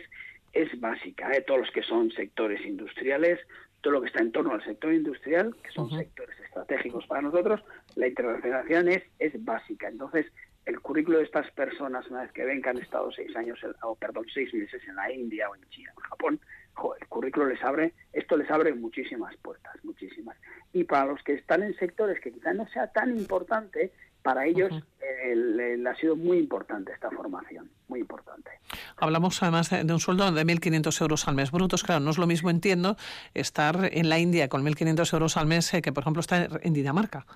es 0.53 0.81
básica. 0.81 1.31
¿eh? 1.33 1.43
Todos 1.43 1.61
los 1.61 1.71
que 1.71 1.83
son 1.83 2.11
sectores 2.11 2.65
industriales, 2.65 3.39
todo 3.83 3.95
lo 3.95 4.01
que 4.01 4.09
está 4.09 4.21
en 4.21 4.33
torno 4.33 4.53
al 4.53 4.65
sector 4.65 4.93
industrial, 4.93 5.55
que 5.63 5.71
son 5.71 5.91
sectores 5.91 6.39
estratégicos 6.41 7.07
para 7.07 7.23
nosotros, 7.23 7.61
la 7.97 8.09
internacionalización 8.09 8.89
es, 8.89 9.03
es 9.19 9.45
básica. 9.45 9.89
Entonces, 9.89 10.27
el 10.69 10.81
currículo 10.81 11.19
de 11.19 11.25
estas 11.25 11.51
personas, 11.53 12.07
una 12.09 12.23
vez 12.23 12.33
que 12.33 12.45
ven 12.45 12.61
que 12.61 12.69
han 12.69 12.79
estado 12.79 13.11
seis 13.11 13.35
años, 13.37 13.59
o 13.83 13.95
perdón, 13.95 14.27
seis 14.33 14.53
meses 14.53 14.83
en 14.87 14.97
la 14.97 15.11
India 15.11 15.49
o 15.49 15.55
en 15.55 15.63
China 15.71 15.93
o 15.97 16.01
en 16.01 16.11
Japón, 16.11 16.41
el 17.01 17.07
currículo 17.09 17.47
les 17.47 17.63
abre, 17.63 17.95
esto 18.13 18.37
les 18.37 18.51
abre 18.51 18.75
muchísimas 18.75 19.37
puertas, 19.37 19.75
muchísimas. 19.85 20.37
Y 20.73 20.85
para 20.85 21.07
los 21.07 21.23
que 21.23 21.35
están 21.35 21.63
en 21.63 21.75
sectores 21.77 22.21
que 22.21 22.33
quizás 22.33 22.55
no 22.55 22.67
sea 22.69 22.89
tan 22.89 23.17
importante, 23.17 23.93
para 24.23 24.47
ellos 24.47 24.73
ha 24.73 25.95
sido 25.97 26.17
muy 26.17 26.39
importante 26.39 26.93
esta 26.93 27.11
formación, 27.11 27.71
muy 27.89 28.01
importante. 28.01 28.51
Hablamos 28.97 29.43
además 29.43 29.71
de, 29.71 29.93
un 29.93 30.01
sueldo 30.01 30.31
de 30.31 30.45
1.500 30.45 31.01
euros 31.03 31.29
al 31.29 31.35
mes 31.35 31.51
brutos. 31.51 31.83
Claro, 31.83 32.01
no 32.01 32.11
es 32.11 32.19
lo 32.19 32.27
mismo, 32.27 32.51
entiendo, 32.51 32.97
estar 33.35 33.89
en 33.93 34.09
la 34.09 34.19
India 34.19 34.49
con 34.49 34.65
1.500 34.65 35.13
euros 35.15 35.37
al 35.37 35.47
mes 35.47 35.73
eh, 35.75 35.83
que, 35.83 35.93
por 35.93 36.03
ejemplo, 36.03 36.21
estar 36.21 36.61
en 36.63 36.73
Dinamarca. 36.73 37.27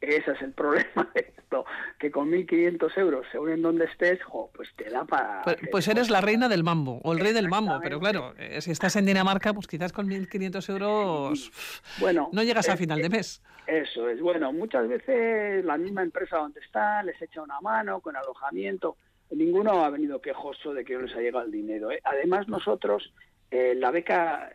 Ese 0.00 0.32
es 0.32 0.42
el 0.42 0.52
problema 0.52 1.10
de 1.14 1.32
esto, 1.36 1.64
que 1.98 2.10
con 2.10 2.30
1.500 2.30 2.98
euros, 2.98 3.26
según 3.32 3.50
en 3.50 3.62
donde 3.62 3.86
estés, 3.86 4.20
pues 4.54 4.68
te 4.76 4.90
da 4.90 5.04
para... 5.04 5.42
Pues, 5.42 5.56
pues 5.70 5.88
eres 5.88 6.10
la 6.10 6.20
reina 6.20 6.48
del 6.48 6.62
mambo, 6.62 7.00
o 7.02 7.12
el 7.12 7.20
rey 7.20 7.32
del 7.32 7.48
mambo, 7.48 7.80
pero 7.82 7.98
claro, 7.98 8.34
eh, 8.36 8.60
si 8.60 8.70
estás 8.70 8.96
en 8.96 9.06
Dinamarca, 9.06 9.54
pues 9.54 9.66
quizás 9.66 9.92
con 9.92 10.08
1.500 10.08 10.70
euros 10.70 11.50
bueno, 11.98 12.28
no 12.32 12.42
llegas 12.42 12.68
a 12.68 12.76
final 12.76 13.00
de 13.00 13.08
mes. 13.08 13.42
Eso 13.66 14.08
es, 14.08 14.20
bueno, 14.20 14.52
muchas 14.52 14.86
veces 14.86 15.64
la 15.64 15.78
misma 15.78 16.02
empresa 16.02 16.36
donde 16.36 16.60
están 16.60 17.06
les 17.06 17.20
echa 17.20 17.42
una 17.42 17.60
mano 17.60 18.00
con 18.00 18.16
alojamiento, 18.16 18.96
ninguno 19.30 19.84
ha 19.84 19.90
venido 19.90 20.20
quejoso 20.20 20.74
de 20.74 20.84
que 20.84 20.94
no 20.94 21.02
les 21.02 21.16
ha 21.16 21.20
llegado 21.20 21.46
el 21.46 21.50
dinero. 21.50 21.90
¿eh? 21.90 22.00
Además 22.04 22.48
nosotros, 22.48 23.12
eh, 23.50 23.74
la 23.74 23.90
beca, 23.90 24.52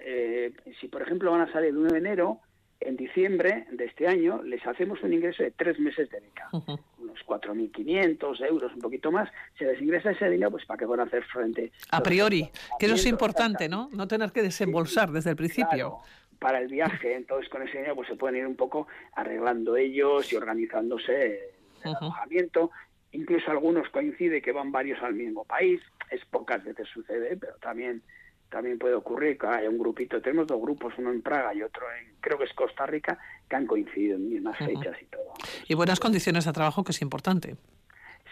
si 0.80 0.88
por 0.88 1.02
ejemplo 1.02 1.32
van 1.32 1.42
a 1.42 1.52
salir 1.52 1.70
el 1.70 1.78
1 1.78 1.90
de 1.90 1.98
enero, 1.98 2.42
en 2.82 2.98
diciembre 2.98 3.66
de 3.72 3.86
este 3.86 4.08
año 4.08 4.42
les 4.44 4.66
hacemos 4.66 5.02
un 5.04 5.14
ingreso 5.14 5.44
de 5.44 5.52
tres 5.52 5.80
meses 5.80 6.10
de 6.10 6.20
beca, 6.20 6.50
unos 6.52 7.20
4.500 7.26 8.46
euros, 8.46 8.74
un 8.74 8.82
poquito 8.82 9.12
más, 9.12 9.30
se 9.58 9.66
les 9.66 9.82
ingresa 9.82 10.12
ese 10.12 10.30
dinero 10.30 10.52
pues 10.52 10.66
para 10.66 10.80
que 10.80 10.88
puedan 10.88 11.08
hacer 11.08 11.24
frente. 11.26 11.72
A 11.92 12.02
priori, 12.02 12.50
que 12.80 12.88
eso 12.88 12.96
es 12.96 13.06
importante, 13.06 13.70
¿no? 13.70 13.90
No 13.92 14.08
tener 14.08 14.32
que 14.32 14.42
desembolsar 14.42 15.12
desde 15.12 15.30
el 15.32 15.36
principio. 15.36 16.00
para 16.40 16.60
el 16.60 16.68
viaje, 16.70 17.16
entonces 17.16 17.48
con 17.50 17.62
ese 17.62 17.78
dinero 17.78 17.96
pues 17.96 18.08
se 18.08 18.16
pueden 18.16 18.38
ir 18.38 18.48
un 18.48 18.56
poco 18.56 18.88
arreglando 19.14 19.78
ellos 19.78 20.34
y 20.34 20.36
organizándose 20.36 21.52
el 21.84 21.96
alojamiento. 21.96 22.72
Incluso 23.12 23.52
algunos 23.52 23.90
coincide 23.90 24.42
que 24.42 24.52
van 24.52 24.72
varios 24.72 25.02
al 25.04 25.14
mismo 25.14 25.44
país, 25.44 25.82
es 26.10 26.26
pocas 26.26 26.64
veces 26.64 26.88
sucede, 26.88 27.38
pero 27.38 27.56
también 27.58 28.02
también 28.52 28.78
puede 28.78 28.94
ocurrir 28.94 29.38
que 29.38 29.48
haya 29.48 29.70
un 29.70 29.80
grupito, 29.80 30.22
tenemos 30.22 30.46
dos 30.46 30.62
grupos, 30.62 30.94
uno 30.98 31.10
en 31.10 31.22
Praga 31.22 31.54
y 31.56 31.64
otro 31.64 31.86
en, 31.98 32.14
creo 32.20 32.38
que 32.38 32.44
es 32.44 32.54
Costa 32.54 32.86
Rica, 32.86 33.18
que 33.50 33.56
han 33.56 33.66
coincidido 33.66 34.18
en 34.18 34.30
mismas 34.30 34.58
fechas 34.58 34.96
y 35.02 35.06
todo. 35.06 35.34
Y 35.68 35.74
buenas 35.74 36.00
condiciones 36.00 36.46
de 36.46 36.52
trabajo, 36.52 36.84
que 36.84 36.92
es 36.92 37.02
importante. 37.02 37.56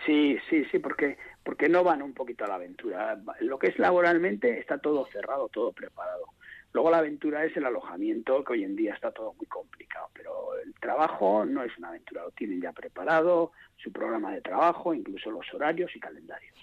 Sí, 0.05 0.37
sí, 0.49 0.65
sí, 0.71 0.79
porque, 0.79 1.17
porque 1.43 1.69
no 1.69 1.83
van 1.83 2.01
un 2.01 2.13
poquito 2.13 2.43
a 2.43 2.47
la 2.47 2.55
aventura. 2.55 3.17
Lo 3.39 3.57
que 3.57 3.67
es 3.67 3.79
laboralmente 3.79 4.59
está 4.59 4.77
todo 4.77 5.07
cerrado, 5.07 5.47
todo 5.49 5.71
preparado. 5.71 6.25
Luego 6.73 6.91
la 6.91 6.99
aventura 6.99 7.43
es 7.45 7.55
el 7.57 7.65
alojamiento, 7.65 8.43
que 8.43 8.53
hoy 8.53 8.63
en 8.63 8.75
día 8.75 8.93
está 8.93 9.11
todo 9.11 9.33
muy 9.33 9.47
complicado, 9.47 10.09
pero 10.13 10.53
el 10.63 10.73
trabajo 10.75 11.43
no 11.45 11.63
es 11.63 11.75
una 11.77 11.89
aventura, 11.89 12.23
lo 12.23 12.31
tienen 12.31 12.61
ya 12.61 12.71
preparado, 12.71 13.51
su 13.77 13.91
programa 13.91 14.31
de 14.31 14.41
trabajo, 14.41 14.93
incluso 14.93 15.31
los 15.31 15.45
horarios 15.53 15.91
y 15.95 15.99
calendarios. 15.99 16.53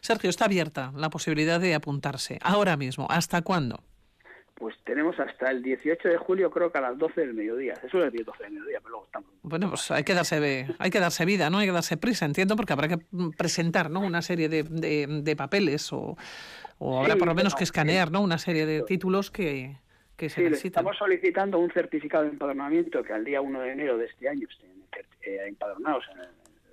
Sergio, 0.00 0.30
está 0.30 0.46
abierta 0.46 0.92
la 0.94 1.10
posibilidad 1.10 1.60
de 1.60 1.74
apuntarse 1.74 2.38
ahora 2.42 2.76
mismo. 2.76 3.06
¿Hasta 3.08 3.42
cuándo? 3.42 3.80
Pues 4.56 4.74
tenemos 4.84 5.20
hasta 5.20 5.50
el 5.50 5.62
18 5.62 6.08
de 6.08 6.16
julio, 6.16 6.50
creo 6.50 6.72
que 6.72 6.78
a 6.78 6.80
las 6.80 6.96
12 6.96 7.20
del 7.20 7.34
mediodía. 7.34 7.74
Eso 7.84 8.02
es 8.02 8.14
el 8.14 8.24
12 8.24 8.42
del 8.42 8.52
mediodía, 8.54 8.78
pero 8.78 8.90
luego 8.90 9.04
estamos. 9.04 9.30
Bueno, 9.42 9.68
pues 9.68 9.90
hay 9.90 10.02
que 10.02 10.14
darse, 10.14 10.66
hay 10.78 10.90
que 10.90 10.98
darse 10.98 11.26
vida, 11.26 11.50
¿no? 11.50 11.58
Hay 11.58 11.66
que 11.66 11.72
darse 11.72 11.98
prisa, 11.98 12.24
entiendo, 12.24 12.56
porque 12.56 12.72
habrá 12.72 12.88
que 12.88 12.98
presentar, 13.36 13.90
¿no? 13.90 14.00
Una 14.00 14.22
serie 14.22 14.48
de, 14.48 14.62
de, 14.62 15.36
papeles 15.36 15.92
o, 15.92 16.16
o 16.78 17.00
habrá 17.00 17.16
por 17.16 17.28
lo 17.28 17.34
menos 17.34 17.54
que 17.54 17.64
escanear, 17.64 18.10
¿no? 18.10 18.20
Una 18.20 18.38
serie 18.38 18.66
de 18.66 18.82
títulos 18.82 19.30
que, 19.30 19.76
que 20.16 20.28
se 20.28 20.36
sí, 20.36 20.42
necesitan. 20.42 20.82
Estamos 20.82 20.98
solicitando 20.98 21.58
un 21.58 21.70
certificado 21.70 22.24
de 22.24 22.30
empadronamiento 22.30 23.02
que 23.02 23.12
al 23.12 23.24
día 23.24 23.40
1 23.40 23.60
de 23.60 23.72
enero 23.72 23.98
de 23.98 24.06
este 24.06 24.28
año 24.28 24.46
estén 24.50 24.70
eh, 25.22 25.40
empadronados 25.46 26.04
en 26.12 26.20
el 26.20 26.28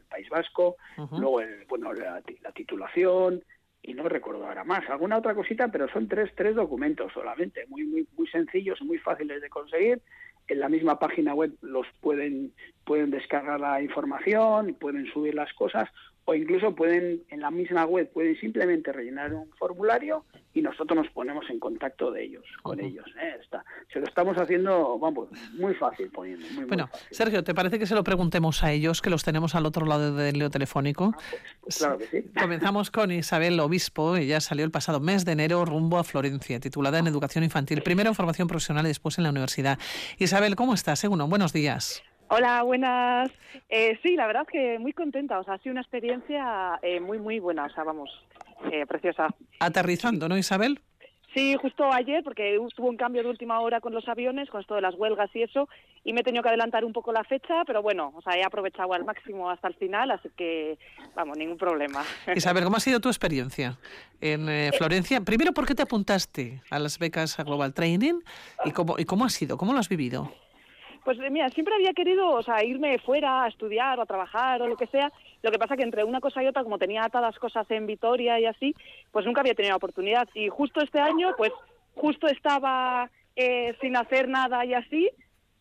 País 0.09 0.29
Vasco, 0.29 0.77
luego 1.11 1.41
bueno, 1.67 1.91
la, 1.93 2.21
titulación 2.53 3.43
y 3.81 3.93
no 3.95 4.07
recuerdo 4.07 4.45
ahora 4.45 4.63
más, 4.63 4.87
alguna 4.89 5.17
otra 5.17 5.33
cosita, 5.33 5.69
pero 5.69 5.89
son 5.89 6.07
tres, 6.07 6.31
tres 6.35 6.55
documentos 6.55 7.11
solamente, 7.13 7.65
muy, 7.67 7.83
muy, 7.83 8.07
muy 8.15 8.27
sencillos, 8.27 8.81
muy 8.81 8.99
fáciles 8.99 9.41
de 9.41 9.49
conseguir. 9.49 10.01
En 10.47 10.59
la 10.59 10.69
misma 10.69 10.99
página 10.99 11.33
web 11.33 11.53
los 11.61 11.87
pueden, 11.99 12.53
pueden 12.85 13.09
descargar 13.09 13.59
la 13.59 13.81
información, 13.81 14.75
pueden 14.79 15.07
subir 15.07 15.33
las 15.33 15.51
cosas 15.53 15.89
o 16.25 16.33
incluso 16.33 16.73
pueden, 16.73 17.23
en 17.29 17.41
la 17.41 17.51
misma 17.51 17.85
web, 17.85 18.09
pueden 18.11 18.35
simplemente 18.39 18.91
rellenar 18.91 19.33
un 19.33 19.49
formulario 19.57 20.23
y 20.53 20.61
nosotros 20.61 20.95
nos 20.95 21.11
ponemos 21.11 21.49
en 21.49 21.59
contacto 21.59 22.11
de 22.11 22.23
ellos, 22.23 22.45
con 22.61 22.79
ellos. 22.79 23.05
¿eh? 23.19 23.37
Está, 23.41 23.65
se 23.91 23.99
lo 23.99 24.05
estamos 24.05 24.37
haciendo, 24.37 24.97
vamos, 24.99 25.29
muy 25.53 25.73
fácil 25.73 26.09
poniendo. 26.11 26.45
bueno, 26.67 26.89
Sergio, 27.11 27.43
¿te 27.43 27.53
parece 27.53 27.79
que 27.79 27.85
se 27.85 27.95
lo 27.95 28.03
preguntemos 28.03 28.63
a 28.63 28.71
ellos, 28.71 29.01
que 29.01 29.09
los 29.09 29.23
tenemos 29.23 29.55
al 29.55 29.65
otro 29.65 29.85
lado 29.85 30.15
del 30.15 30.37
leo 30.37 30.49
telefónico? 30.49 31.13
Ah, 31.15 31.19
pues, 31.19 31.41
pues 31.61 31.77
claro 31.79 31.97
que 31.97 32.05
sí. 32.05 32.23
Comenzamos 32.39 32.91
con 32.91 33.11
Isabel 33.11 33.59
Obispo, 33.59 34.15
ella 34.15 34.39
salió 34.39 34.63
el 34.63 34.71
pasado 34.71 34.99
mes 34.99 35.25
de 35.25 35.33
enero 35.33 35.65
rumbo 35.65 35.97
a 35.97 36.03
Florencia, 36.03 36.59
titulada 36.59 36.99
en 36.99 37.07
Educación 37.07 37.43
Infantil, 37.43 37.81
primero 37.81 38.09
en 38.09 38.15
formación 38.15 38.47
profesional 38.47 38.85
y 38.85 38.89
después 38.89 39.17
en 39.17 39.23
la 39.23 39.31
universidad. 39.31 39.79
Isabel, 40.19 40.55
¿cómo 40.55 40.73
estás? 40.73 40.99
Según, 40.99 41.27
buenos 41.29 41.51
días. 41.51 42.03
Hola, 42.35 42.63
buenas. 42.63 43.29
Eh, 43.69 43.99
sí, 44.01 44.15
la 44.15 44.25
verdad 44.25 44.47
que 44.51 44.79
muy 44.79 44.91
contenta. 44.91 45.39
O 45.39 45.43
sea, 45.43 45.53
ha 45.53 45.57
sido 45.59 45.73
una 45.73 45.81
experiencia 45.81 46.79
eh, 46.81 46.99
muy, 46.99 47.19
muy 47.19 47.39
buena. 47.39 47.65
O 47.65 47.69
sea, 47.69 47.83
vamos, 47.83 48.09
eh, 48.71 48.87
preciosa. 48.87 49.27
Aterrizando, 49.59 50.27
¿no, 50.27 50.35
Isabel? 50.35 50.79
Sí, 51.35 51.55
justo 51.61 51.91
ayer, 51.93 52.23
porque 52.23 52.57
hubo 52.57 52.89
un 52.89 52.97
cambio 52.97 53.21
de 53.21 53.29
última 53.29 53.59
hora 53.59 53.81
con 53.81 53.93
los 53.93 54.07
aviones, 54.07 54.49
con 54.49 54.61
esto 54.61 54.73
de 54.73 54.81
las 54.81 54.95
huelgas 54.95 55.29
y 55.35 55.43
eso, 55.43 55.69
y 56.03 56.13
me 56.13 56.21
he 56.21 56.23
tenido 56.23 56.41
que 56.41 56.49
adelantar 56.49 56.83
un 56.85 56.93
poco 56.93 57.11
la 57.11 57.23
fecha, 57.23 57.63
pero 57.67 57.83
bueno, 57.83 58.13
o 58.15 58.21
sea, 58.23 58.35
he 58.35 58.43
aprovechado 58.43 58.93
al 58.93 59.03
máximo 59.03 59.49
hasta 59.49 59.67
el 59.67 59.75
final, 59.75 60.09
así 60.09 60.29
que, 60.35 60.77
vamos, 61.15 61.37
ningún 61.37 61.57
problema. 61.57 62.03
Isabel, 62.35 62.63
¿cómo 62.63 62.77
ha 62.77 62.79
sido 62.79 62.99
tu 62.99 63.09
experiencia 63.09 63.77
en 64.21 64.47
Florencia? 64.73 65.21
Primero, 65.21 65.53
¿por 65.53 65.67
qué 65.67 65.73
te 65.73 65.83
apuntaste 65.83 66.61
a 66.69 66.77
las 66.77 66.97
becas 66.97 67.39
a 67.39 67.43
Global 67.43 67.73
Training 67.73 68.21
y 68.65 68.71
cómo, 68.71 68.99
y 68.99 69.05
cómo 69.05 69.25
ha 69.25 69.29
sido? 69.29 69.57
¿Cómo 69.57 69.73
lo 69.73 69.79
has 69.79 69.89
vivido? 69.89 70.31
Pues 71.03 71.17
mira, 71.31 71.49
siempre 71.49 71.75
había 71.75 71.93
querido, 71.93 72.29
o 72.29 72.43
sea, 72.43 72.63
irme 72.63 72.97
fuera 72.99 73.43
a 73.43 73.47
estudiar 73.47 73.99
o 73.99 74.03
a 74.03 74.05
trabajar 74.05 74.61
o 74.61 74.67
lo 74.67 74.77
que 74.77 74.87
sea. 74.87 75.11
Lo 75.41 75.51
que 75.51 75.59
pasa 75.59 75.75
que 75.75 75.83
entre 75.83 76.03
una 76.03 76.21
cosa 76.21 76.41
y 76.41 76.47
otra, 76.47 76.63
como 76.63 76.77
tenía 76.77 77.03
atadas 77.03 77.37
cosas 77.39 77.69
en 77.71 77.85
Vitoria 77.85 78.39
y 78.39 78.45
así, 78.45 78.73
pues 79.11 79.25
nunca 79.25 79.41
había 79.41 79.53
tenido 79.55 79.75
oportunidad. 79.75 80.27
Y 80.33 80.47
justo 80.47 80.81
este 80.81 80.99
año, 80.99 81.33
pues 81.37 81.51
justo 81.95 82.27
estaba 82.27 83.09
eh, 83.35 83.75
sin 83.81 83.97
hacer 83.97 84.29
nada 84.29 84.63
y 84.65 84.73
así. 84.73 85.09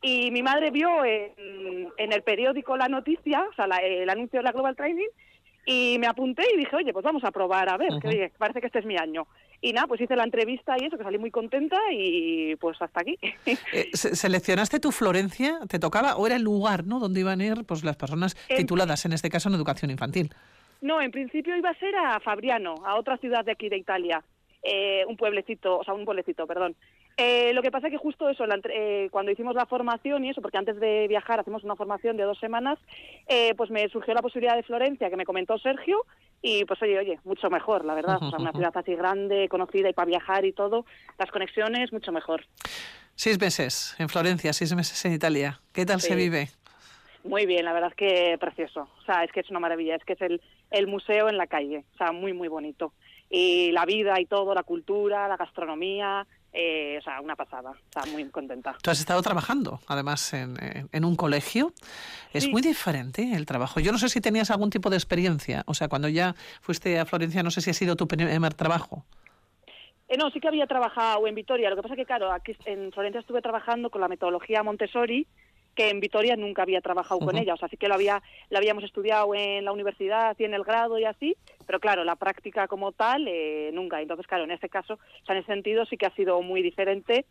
Y 0.01 0.31
mi 0.31 0.43
madre 0.43 0.71
vio 0.71 1.05
en, 1.05 1.89
el 1.97 2.23
periódico 2.23 2.77
la 2.77 2.89
noticia, 2.89 3.45
o 3.49 3.55
sea, 3.55 3.67
el 3.67 4.11
anuncio 4.11 4.41
de 4.41 4.45
la 4.45 4.53
Global 4.53 4.77
Training, 4.77 5.09
y 5.65 5.97
me 5.99 6.07
apunté 6.07 6.43
y 6.55 6.59
dije, 6.59 6.75
oye, 6.75 6.93
pues 6.93 7.05
vamos 7.05 7.23
a 7.25 7.31
probar, 7.31 7.69
a 7.69 7.77
ver, 7.77 7.91
que 8.01 8.33
parece 8.37 8.61
que 8.61 8.67
este 8.67 8.81
es 8.81 8.87
mi 8.87 8.97
año. 8.97 9.27
Y 9.61 9.73
nada, 9.73 9.87
pues 9.87 10.01
hice 10.01 10.17
la 10.17 10.25
entrevista 10.25 10.75
y 10.79 10.87
eso, 10.87 10.99
que 10.99 11.05
salí 11.05 11.19
muy 11.19 11.31
contenta 11.31 11.79
y 11.93 12.57
pues 12.57 12.81
hasta 12.83 13.01
aquí. 13.01 13.19
Eh, 13.73 13.91
¿Seleccionaste 13.93 14.81
tu 14.81 14.91
Florencia? 14.91 15.61
¿Te 15.69 15.79
tocaba 15.79 16.17
o 16.17 16.27
era 16.27 16.37
el 16.37 16.43
lugar 16.43 16.85
¿no? 16.85 16.99
donde 16.99 17.21
iban 17.21 17.41
a 17.41 17.45
ir 17.45 17.65
pues, 17.65 17.85
las 17.85 17.97
personas 17.97 18.35
tituladas, 18.49 19.05
en 19.07 19.13
este 19.13 19.31
caso 19.31 19.49
en 19.49 19.55
educación 19.55 19.91
infantil? 19.91 20.31
No, 20.81 21.01
en 21.01 21.13
principio 21.13 21.57
iba 21.57 21.71
a 21.71 21.79
ser 21.79 21.95
a 21.95 22.19
Fabriano, 22.19 22.75
a 22.85 22.97
otra 22.97 23.17
ciudad 23.19 23.45
de 23.45 23.53
aquí 23.53 23.69
de 23.69 23.79
Italia, 23.79 24.23
eh, 24.65 25.05
un 25.07 25.17
pueblecito, 25.17 25.79
o 25.79 25.85
sea, 25.85 25.95
un 25.95 26.05
pueblecito, 26.05 26.47
perdón. 26.47 26.75
Eh, 27.17 27.53
lo 27.53 27.63
que 27.63 27.71
pasa 27.71 27.89
es 27.89 27.93
que 27.93 27.99
justo 27.99 28.29
eso, 28.29 28.45
eh, 28.71 29.09
cuando 29.11 29.33
hicimos 29.33 29.55
la 29.55 29.67
formación 29.67 30.25
y 30.25 30.31
eso, 30.31 30.41
porque 30.41 30.59
antes 30.59 30.81
de 30.81 31.07
viajar 31.09 31.41
hacemos 31.41 31.63
una 31.65 31.77
formación 31.77 32.17
de 32.17 32.25
dos 32.25 32.39
semanas, 32.39 32.79
eh, 33.27 33.55
pues 33.57 33.71
me 33.71 33.89
surgió 33.89 34.15
la 34.15 34.23
posibilidad 34.23 34.57
de 34.57 34.63
Florencia, 34.63 35.11
que 35.11 35.17
me 35.17 35.27
comentó 35.27 35.59
Sergio, 35.59 36.07
y 36.41 36.65
pues 36.65 36.81
oye, 36.83 36.99
oye, 36.99 37.21
mucho 37.25 37.51
mejor, 37.51 37.85
la 37.85 37.95
verdad. 37.95 38.19
O 38.21 38.31
sea, 38.31 38.39
una 38.39 38.53
ciudad 38.53 38.73
así 38.75 38.95
grande, 38.95 39.49
conocida 39.49 39.89
y 39.91 39.93
para 39.93 40.07
viajar 40.07 40.45
y 40.45 40.53
todo, 40.53 40.87
las 41.19 41.31
conexiones, 41.31 41.93
mucho 41.93 42.13
mejor. 42.13 42.47
Seis 43.15 43.39
meses 43.39 43.95
en 43.99 44.09
Florencia, 44.09 44.53
seis 44.53 44.75
meses 44.75 45.05
en 45.05 45.13
Italia. 45.13 45.61
¿Qué 45.73 45.85
tal 45.85 46.01
se 46.01 46.15
vive? 46.15 46.49
Muy 47.25 47.47
bien, 47.47 47.65
la 47.65 47.73
verdad 47.73 47.91
es 47.91 47.97
que 47.97 48.37
precioso. 48.39 48.89
O 49.01 49.05
sea, 49.05 49.23
es 49.23 49.31
que 49.31 49.41
es 49.41 49.51
una 49.51 49.61
maravilla, 49.61 49.95
es 49.95 50.05
que 50.05 50.15
es 50.15 50.23
el, 50.23 50.41
el 50.71 50.87
museo 50.89 51.29
en 51.29 51.37
la 51.37 51.47
calle, 51.47 51.85
o 51.95 51.97
sea, 51.99 52.11
muy, 52.11 52.33
muy 52.33 52.49
bonito. 52.49 52.93
Y 53.31 53.71
la 53.73 53.87
vida 53.87 54.21
y 54.21 54.27
todo, 54.27 54.55
la 54.55 54.65
cultura, 54.65 55.29
la 55.29 55.37
gastronomía, 55.37 56.27
eh, 56.53 56.99
o 56.99 57.03
sea, 57.03 57.21
una 57.21 57.35
pasada, 57.35 57.73
está 57.85 58.05
muy 58.07 58.25
contenta. 58.29 58.77
Tú 58.83 58.91
has 58.91 59.01
estado 59.01 59.23
trabajando, 59.23 59.81
además, 59.87 60.33
en, 60.35 60.57
en 60.93 61.05
un 61.05 61.17
colegio. 61.17 61.73
Es 62.33 62.49
muy 62.49 62.63
diferente 62.63 63.33
el 63.35 63.47
trabajo. 63.47 63.81
Yo 63.81 63.93
no 63.93 63.99
sé 63.99 64.09
si 64.09 64.21
tenías 64.21 64.51
algún 64.51 64.71
tipo 64.71 64.91
de 64.91 64.97
experiencia, 64.97 65.63
o 65.67 65.75
sea, 65.75 65.89
cuando 65.89 66.09
ya 66.09 66.35
fuiste 66.61 66.99
a 66.99 67.07
Florencia, 67.07 67.43
no 67.43 67.51
sé 67.51 67.61
si 67.61 67.71
ha 67.71 67.75
sido 67.75 67.97
tu 67.97 68.07
primer 68.07 68.55
trabajo. 68.55 69.05
Eh, 70.09 70.19
no, 70.19 70.31
sí 70.31 70.41
que 70.41 70.49
había 70.49 70.67
trabajado 70.67 71.27
en 71.27 71.35
Vitoria. 71.35 71.71
Lo 71.71 71.77
que 71.77 71.83
pasa 71.83 71.97
que, 71.97 72.05
claro, 72.05 72.31
aquí 72.31 72.55
en 72.67 72.93
Florencia 72.93 73.21
estuve 73.21 73.41
trabajando 73.41 73.89
con 73.89 74.03
la 74.03 74.09
metodología 74.09 74.63
Montessori, 74.63 75.27
que 75.75 75.91
en 75.91 76.01
Vitoria 76.01 76.37
nunca 76.37 76.63
había 76.63 76.81
trabajado 76.81 77.21
con 77.21 77.37
ella. 77.37 77.55
O 77.55 77.57
sea, 77.57 77.69
sí 77.69 77.77
que 77.77 77.89
lo, 77.89 77.95
había, 77.95 78.23
lo 78.51 78.59
habíamos 78.59 78.85
estudiado 78.85 79.35
en 79.35 79.65
la 79.65 79.73
universidad 79.73 80.37
y 80.39 80.45
en 80.45 80.55
el 80.55 80.65
grado 80.65 80.99
y 80.99 81.05
así, 81.05 81.37
pero 81.67 81.81
claro, 81.81 82.05
la 82.05 82.17
práctica 82.17 82.69
como 82.69 82.93
tal, 82.93 83.27
eh, 83.29 83.71
nunca. 83.73 84.01
Entonces, 84.01 84.27
claro, 84.27 84.45
en 84.45 84.51
este 84.51 84.69
caso, 84.69 84.95
o 84.95 85.27
sea, 85.27 85.35
en 85.35 85.43
ese 85.43 85.53
sentido 85.53 85.85
sí 85.87 85.97
que 85.97 86.07
ha 86.07 86.15
sido 86.15 86.41
muy 86.43 86.63
diferente. 86.63 87.25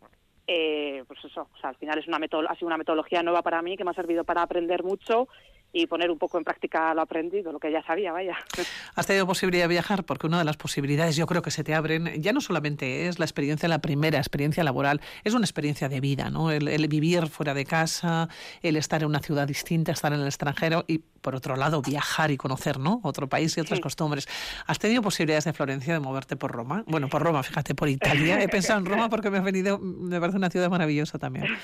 Eh, 0.46 1.04
pues 1.06 1.24
eso, 1.24 1.48
o 1.54 1.60
sea, 1.60 1.70
al 1.70 1.76
final 1.76 1.98
es 1.98 2.08
una 2.08 2.16
ha 2.16 2.54
sido 2.56 2.66
una 2.66 2.76
metodología 2.76 3.22
nueva 3.22 3.42
para 3.42 3.62
mí 3.62 3.76
que 3.76 3.84
me 3.84 3.90
ha 3.90 3.94
servido 3.94 4.24
para 4.24 4.42
aprender 4.42 4.82
mucho 4.82 5.28
y 5.72 5.86
poner 5.86 6.10
un 6.10 6.18
poco 6.18 6.36
en 6.36 6.44
práctica 6.44 6.92
lo 6.94 7.00
aprendido, 7.00 7.50
lo 7.50 7.58
que 7.58 7.72
ya 7.72 7.82
sabía, 7.82 8.12
vaya. 8.12 8.36
¿Has 8.94 9.06
tenido 9.06 9.26
posibilidad 9.26 9.64
de 9.64 9.68
viajar? 9.68 10.04
Porque 10.04 10.26
una 10.26 10.38
de 10.38 10.44
las 10.44 10.56
posibilidades 10.56 11.16
yo 11.16 11.26
creo 11.26 11.40
que 11.40 11.50
se 11.50 11.64
te 11.64 11.74
abren, 11.74 12.20
ya 12.20 12.32
no 12.32 12.40
solamente 12.40 13.08
es 13.08 13.18
la 13.18 13.24
experiencia, 13.24 13.68
la 13.68 13.80
primera 13.80 14.18
experiencia 14.18 14.62
laboral, 14.64 15.00
es 15.24 15.32
una 15.32 15.44
experiencia 15.44 15.88
de 15.88 16.00
vida, 16.00 16.30
¿no? 16.30 16.50
El, 16.50 16.88
vivir 16.88 17.26
fuera 17.28 17.54
de 17.54 17.64
casa, 17.64 18.28
el 18.60 18.76
estar 18.76 19.02
en 19.02 19.08
una 19.08 19.20
ciudad 19.20 19.46
distinta, 19.46 19.92
estar 19.92 20.12
en 20.12 20.20
el 20.20 20.26
extranjero 20.26 20.84
y, 20.86 21.02
por 21.22 21.34
otro 21.34 21.56
lado, 21.56 21.80
viajar 21.80 22.30
y 22.30 22.36
conocer, 22.36 22.78
¿no? 22.78 23.00
Otro 23.02 23.28
país 23.28 23.56
y 23.56 23.60
otras 23.60 23.80
costumbres. 23.80 24.28
¿Has 24.66 24.78
tenido 24.78 25.00
posibilidades 25.00 25.44
de 25.44 25.52
Florencia 25.52 25.94
de 25.94 26.00
moverte 26.00 26.36
por 26.36 26.52
Roma? 26.52 26.84
Bueno, 26.86 27.08
por 27.08 27.22
Roma, 27.22 27.42
fíjate, 27.42 27.74
por 27.74 27.88
Italia. 27.88 28.42
He 28.42 28.48
pensado 28.48 28.80
en 28.80 28.86
Roma 28.86 29.08
porque 29.08 29.30
me 29.30 29.38
ha 29.38 29.42
venido, 29.42 29.78
me 29.78 30.20
parece 30.20 30.36
una 30.36 30.50
ciudad 30.50 30.68
maravillosa 30.68 31.18
también. 31.18 31.46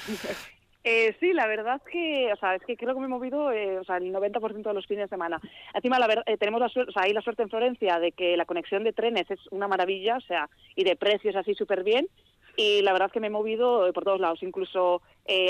Eh, 0.85 1.15
sí, 1.21 1.35
la 1.35 1.47
verdad 1.47 1.83
que, 1.91 2.33
o 2.33 2.37
sea, 2.37 2.55
es 2.55 2.62
que 2.62 2.77
creo 2.77 2.95
que 2.95 3.00
me 3.00 3.07
he 3.07 3.11
movido, 3.11 3.53
eh, 3.53 3.79
o 3.79 3.85
sea, 3.85 3.99
el 3.99 4.11
90% 4.11 4.62
de 4.62 4.73
los 4.73 4.87
fines 4.87 5.05
de 5.05 5.09
semana. 5.09 5.38
Encima, 5.75 5.99
la 5.99 6.23
eh, 6.25 6.38
tenemos 6.38 6.61
la 6.61 6.71
suerte, 6.71 6.91
o 6.91 6.93
sea, 6.95 7.03
hay 7.03 7.12
la 7.12 7.21
suerte 7.21 7.43
en 7.43 7.50
Florencia 7.50 7.99
de 7.99 8.12
que 8.12 8.38
la 8.38 8.47
conexión 8.47 8.85
de 8.85 8.95
trenes 8.95 9.31
es 9.31 9.41
una 9.50 9.69
maravilla, 9.69 10.17
o 10.17 10.21
sea, 10.23 10.49
y 10.77 10.85
de 10.85 10.97
precios 10.97 11.37
así 11.37 11.55
súper 11.55 11.85
bien. 11.85 12.07
Y 12.57 12.81
la 12.81 12.93
verdad 12.93 13.09
es 13.09 13.12
que 13.12 13.21
me 13.21 13.27
he 13.27 13.31
movido 13.31 13.93
por 13.93 14.05
todos 14.05 14.19
lados, 14.19 14.43
incluso 14.43 15.03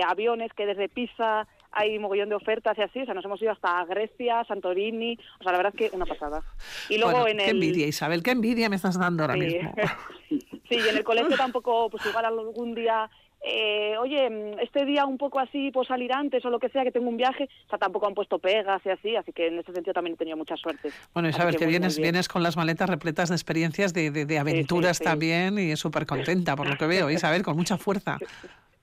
aviones 0.06 0.52
que 0.54 0.66
desde 0.66 0.88
Pisa 0.88 1.46
hay 1.78 1.98
mogollón 1.98 2.28
de 2.28 2.34
ofertas 2.34 2.76
y 2.78 2.82
así, 2.82 3.00
o 3.00 3.04
sea, 3.04 3.14
nos 3.14 3.24
hemos 3.24 3.40
ido 3.40 3.52
hasta 3.52 3.84
Grecia, 3.84 4.44
Santorini, 4.46 5.18
o 5.40 5.42
sea, 5.42 5.52
la 5.52 5.58
verdad 5.58 5.74
es 5.74 5.90
que 5.90 5.96
una 5.96 6.06
pasada. 6.06 6.42
Y 6.88 6.98
luego 6.98 7.26
en 7.26 7.40
el... 7.40 7.46
Qué 7.46 7.50
envidia, 7.50 7.86
Isabel, 7.86 8.22
qué 8.22 8.32
envidia 8.32 8.68
me 8.68 8.76
estás 8.76 8.98
dando 8.98 9.22
ahora 9.22 9.36
mismo. 9.36 9.72
sí, 10.28 10.40
y 10.70 10.88
en 10.88 10.96
el 10.96 11.04
colegio 11.04 11.36
tampoco, 11.36 11.90
pues 11.90 12.04
igual 12.06 12.24
algún 12.24 12.74
día 12.74 13.08
eh, 13.40 13.96
oye, 13.98 14.56
este 14.60 14.84
día 14.84 15.06
un 15.06 15.16
poco 15.16 15.38
así 15.38 15.70
puedo 15.70 15.84
salir 15.84 16.12
antes 16.12 16.44
o 16.44 16.50
lo 16.50 16.58
que 16.58 16.68
sea, 16.70 16.82
que 16.82 16.90
tengo 16.90 17.08
un 17.08 17.16
viaje, 17.16 17.48
o 17.66 17.68
sea, 17.68 17.78
tampoco 17.78 18.06
han 18.06 18.14
puesto 18.14 18.38
pegas 18.38 18.82
y 18.84 18.90
así, 18.90 19.16
así 19.16 19.32
que 19.32 19.46
en 19.46 19.60
ese 19.60 19.72
sentido 19.72 19.94
también 19.94 20.14
he 20.14 20.16
tenido 20.16 20.36
mucha 20.36 20.56
suerte. 20.56 20.90
Bueno, 21.14 21.28
y 21.28 21.32
sabes 21.32 21.56
que, 21.56 21.66
vienes, 21.66 21.98
vienes 21.98 22.28
con 22.28 22.42
las 22.42 22.56
maletas 22.56 22.90
repletas 22.90 23.28
de 23.28 23.36
experiencias, 23.36 23.94
de, 23.94 24.10
de, 24.10 24.38
aventuras 24.38 24.98
también 24.98 25.58
y 25.58 25.70
es 25.70 25.78
súper 25.78 26.04
contenta 26.04 26.56
por 26.56 26.68
lo 26.68 26.76
que 26.76 26.86
veo, 26.86 27.10
Isabel, 27.10 27.42
con 27.42 27.56
mucha 27.56 27.78
fuerza. 27.78 28.18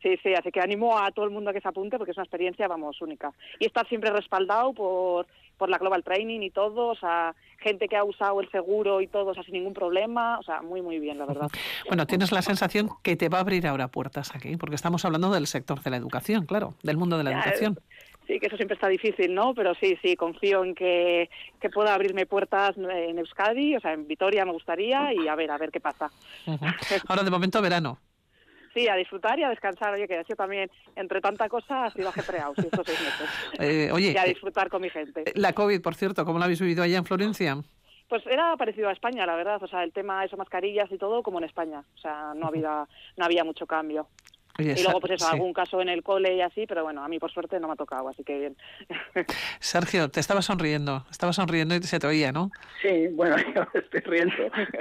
Sí, 0.05 0.19
sí, 0.21 0.35
así 0.35 0.51
que 0.51 0.59
animo 0.59 0.99
a 0.99 1.09
todo 1.09 1.25
el 1.25 1.31
mundo 1.31 1.49
a 1.49 1.53
que 1.53 1.61
se 1.61 1.67
apunte 1.67 1.97
porque 1.97 2.11
es 2.11 2.17
una 2.17 2.25
experiencia, 2.25 2.67
vamos, 2.67 3.01
única. 3.01 3.33
Y 3.57 3.65
estar 3.65 3.89
siempre 3.89 4.11
respaldado 4.11 4.71
por, 4.71 5.25
por 5.57 5.67
la 5.67 5.79
Global 5.79 6.03
Training 6.03 6.41
y 6.41 6.51
todo, 6.51 6.89
o 6.89 6.95
sea, 6.95 7.33
gente 7.57 7.87
que 7.87 7.97
ha 7.97 8.03
usado 8.03 8.39
el 8.39 8.51
seguro 8.51 9.01
y 9.01 9.07
todo, 9.07 9.31
o 9.31 9.33
sea, 9.33 9.41
sin 9.41 9.55
ningún 9.55 9.73
problema, 9.73 10.37
o 10.37 10.43
sea, 10.43 10.61
muy, 10.61 10.83
muy 10.83 10.99
bien, 10.99 11.17
la 11.17 11.25
verdad. 11.25 11.47
Bueno, 11.87 12.05
tienes 12.05 12.31
la 12.31 12.43
sensación 12.43 12.89
que 13.01 13.15
te 13.15 13.29
va 13.29 13.39
a 13.39 13.41
abrir 13.41 13.65
ahora 13.65 13.87
puertas 13.87 14.35
aquí, 14.35 14.57
porque 14.57 14.75
estamos 14.75 15.03
hablando 15.05 15.31
del 15.31 15.47
sector 15.47 15.81
de 15.81 15.89
la 15.89 15.97
educación, 15.97 16.45
claro, 16.45 16.75
del 16.83 16.97
mundo 16.97 17.17
de 17.17 17.23
la 17.23 17.31
educación. 17.31 17.79
Sí, 18.27 18.39
que 18.39 18.45
eso 18.45 18.57
siempre 18.57 18.75
está 18.75 18.87
difícil, 18.87 19.33
¿no? 19.33 19.55
Pero 19.55 19.73
sí, 19.73 19.97
sí, 20.03 20.15
confío 20.15 20.63
en 20.63 20.75
que, 20.75 21.31
que 21.59 21.69
pueda 21.71 21.95
abrirme 21.95 22.27
puertas 22.27 22.77
en 22.77 23.17
Euskadi, 23.17 23.75
o 23.75 23.79
sea, 23.79 23.93
en 23.93 24.07
Vitoria 24.07 24.45
me 24.45 24.51
gustaría 24.51 25.13
y 25.13 25.27
a 25.27 25.33
ver, 25.33 25.49
a 25.49 25.57
ver 25.57 25.71
qué 25.71 25.79
pasa. 25.79 26.11
Ahora, 27.07 27.23
de 27.23 27.31
momento, 27.31 27.59
verano. 27.59 27.97
Sí, 28.75 28.89
a 28.89 28.95
disfrutar 28.95 29.39
y 29.39 29.43
a 29.43 29.49
descansar. 29.49 29.93
Oye, 29.93 30.05
que 30.05 30.17
ha 30.17 30.23
sido 30.25 30.35
también, 30.35 30.69
entre 30.97 31.21
tanta 31.21 31.47
cosa, 31.47 31.85
ha 31.85 31.91
sido 31.91 32.09
ajetreado 32.09 32.53
sí, 32.55 32.63
estos 32.65 32.85
seis 32.85 32.99
meses. 32.99 33.29
Eh, 33.59 33.89
oye, 33.91 34.11
y 34.11 34.17
a 34.17 34.25
eh, 34.25 34.29
disfrutar 34.29 34.69
con 34.69 34.81
mi 34.81 34.89
gente. 34.89 35.23
La 35.35 35.53
COVID, 35.53 35.81
por 35.81 35.95
cierto, 35.95 36.25
¿cómo 36.25 36.39
la 36.39 36.45
habéis 36.45 36.59
vivido 36.59 36.83
allá 36.83 36.97
en 36.97 37.05
Florencia? 37.05 37.57
Pues 38.09 38.23
era 38.27 38.55
parecido 38.57 38.89
a 38.89 38.91
España, 38.91 39.25
la 39.25 39.35
verdad. 39.35 39.63
O 39.63 39.67
sea, 39.67 39.83
el 39.83 39.93
tema, 39.93 40.25
eso, 40.25 40.35
mascarillas 40.35 40.91
y 40.91 40.97
todo, 40.97 41.23
como 41.23 41.37
en 41.37 41.45
España. 41.45 41.83
O 41.95 41.97
sea, 41.97 42.33
no 42.35 42.47
había, 42.47 42.85
no 43.15 43.25
había 43.25 43.45
mucho 43.45 43.65
cambio 43.65 44.07
y 44.57 44.83
luego, 44.83 45.01
pues 45.01 45.13
eso, 45.13 45.27
algún 45.27 45.53
caso 45.53 45.81
en 45.81 45.89
el 45.89 46.01
cole 46.01 46.35
y 46.35 46.41
así, 46.41 46.65
pero 46.65 46.83
bueno, 46.83 47.03
a 47.03 47.07
mí 47.07 47.19
por 47.19 47.31
suerte 47.31 47.59
no 47.59 47.67
me 47.67 47.73
ha 47.73 47.75
tocado, 47.75 48.07
así 48.07 48.23
que 48.23 48.39
bien. 48.39 48.57
Sergio, 49.59 50.09
te 50.09 50.19
estaba 50.19 50.41
sonriendo, 50.41 51.05
estaba 51.11 51.33
sonriendo 51.33 51.75
y 51.75 51.83
se 51.83 51.99
te 51.99 52.07
oía, 52.07 52.31
¿no? 52.31 52.51
Sí, 52.81 53.07
bueno, 53.11 53.35
yo 53.55 53.65
estoy 53.73 53.99
riendo. 54.01 54.33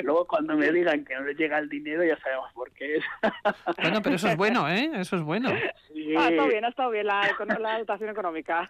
Luego 0.02 0.26
cuando 0.26 0.56
me 0.56 0.70
digan 0.70 1.04
que 1.04 1.14
no 1.14 1.22
les 1.22 1.36
llega 1.36 1.58
el 1.58 1.68
dinero 1.68 2.04
ya 2.04 2.16
sabemos 2.18 2.52
por 2.52 2.70
qué 2.72 2.96
es. 2.96 3.04
Bueno, 3.82 4.00
pero 4.02 4.16
eso 4.16 4.28
es 4.28 4.36
bueno, 4.36 4.68
¿eh? 4.68 4.90
Eso 4.94 5.16
es 5.16 5.22
bueno. 5.22 5.50
Sí. 5.92 6.14
Ah, 6.16 6.28
está 6.30 6.46
bien, 6.46 6.64
ha 6.64 6.68
estado 6.68 6.90
bien 6.90 7.06
la, 7.06 7.28
la 7.60 7.78
dotación 7.78 8.10
económica. 8.10 8.68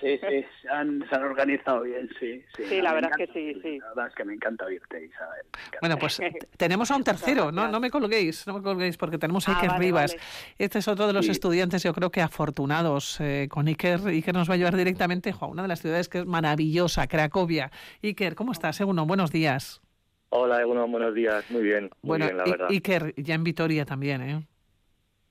Sí, 0.00 0.18
sí, 0.18 0.44
se 0.62 0.68
han, 0.68 1.04
se 1.08 1.14
han 1.14 1.22
organizado 1.24 1.82
bien, 1.82 2.08
sí. 2.18 2.42
Sí, 2.56 2.80
la 2.80 2.94
verdad 2.94 3.10
es 3.18 3.26
que 3.26 3.32
sí, 3.32 3.60
sí. 3.62 3.78
La 3.78 3.88
verdad 3.88 4.06
es 4.08 4.14
que 4.14 4.24
me 4.24 4.34
encanta 4.34 4.64
oírte, 4.64 5.04
Isabel. 5.04 5.42
Bueno, 5.80 5.98
pues 5.98 6.20
tenemos 6.56 6.90
a 6.90 6.96
un 6.96 7.04
tercero, 7.04 7.52
no, 7.52 7.68
no 7.68 7.80
me 7.80 7.90
colguéis, 7.90 8.46
no 8.46 8.54
me 8.54 8.62
colguéis, 8.62 8.96
porque 8.96 9.18
tenemos 9.18 9.48
a 9.48 9.52
ah, 9.52 9.60
Iker 9.60 9.78
Rivas. 9.78 10.16
Este 10.58 10.78
es 10.78 10.88
otro 10.88 11.06
de 11.06 11.12
los 11.12 11.28
estudiantes, 11.28 11.82
yo 11.82 11.92
creo 11.92 12.10
que 12.10 12.22
afortunados 12.22 13.20
eh, 13.20 13.48
con 13.50 13.66
Iker. 13.66 14.00
Iker 14.06 14.34
nos 14.34 14.48
va 14.48 14.54
a 14.54 14.56
llevar 14.56 14.76
directamente 14.76 15.34
a 15.38 15.46
una 15.46 15.62
de 15.62 15.68
las 15.68 15.80
ciudades 15.80 16.08
que 16.08 16.20
es 16.20 16.26
maravillosa, 16.26 17.06
Cracovia. 17.06 17.70
Iker, 18.02 18.34
¿cómo 18.34 18.52
estás? 18.52 18.80
Uno, 18.80 19.04
buenos 19.04 19.30
días. 19.30 19.82
Hola, 20.30 20.60
Eguno, 20.60 20.86
buenos 20.86 21.14
días. 21.14 21.50
Muy 21.50 21.62
bien, 21.62 21.90
muy 22.02 22.18
bueno, 22.18 22.24
bien, 22.26 22.36
la 22.38 22.44
verdad. 22.44 22.68
Iker, 22.70 23.14
ya 23.16 23.34
en 23.34 23.44
Vitoria 23.44 23.84
también, 23.84 24.22
¿eh? 24.22 24.46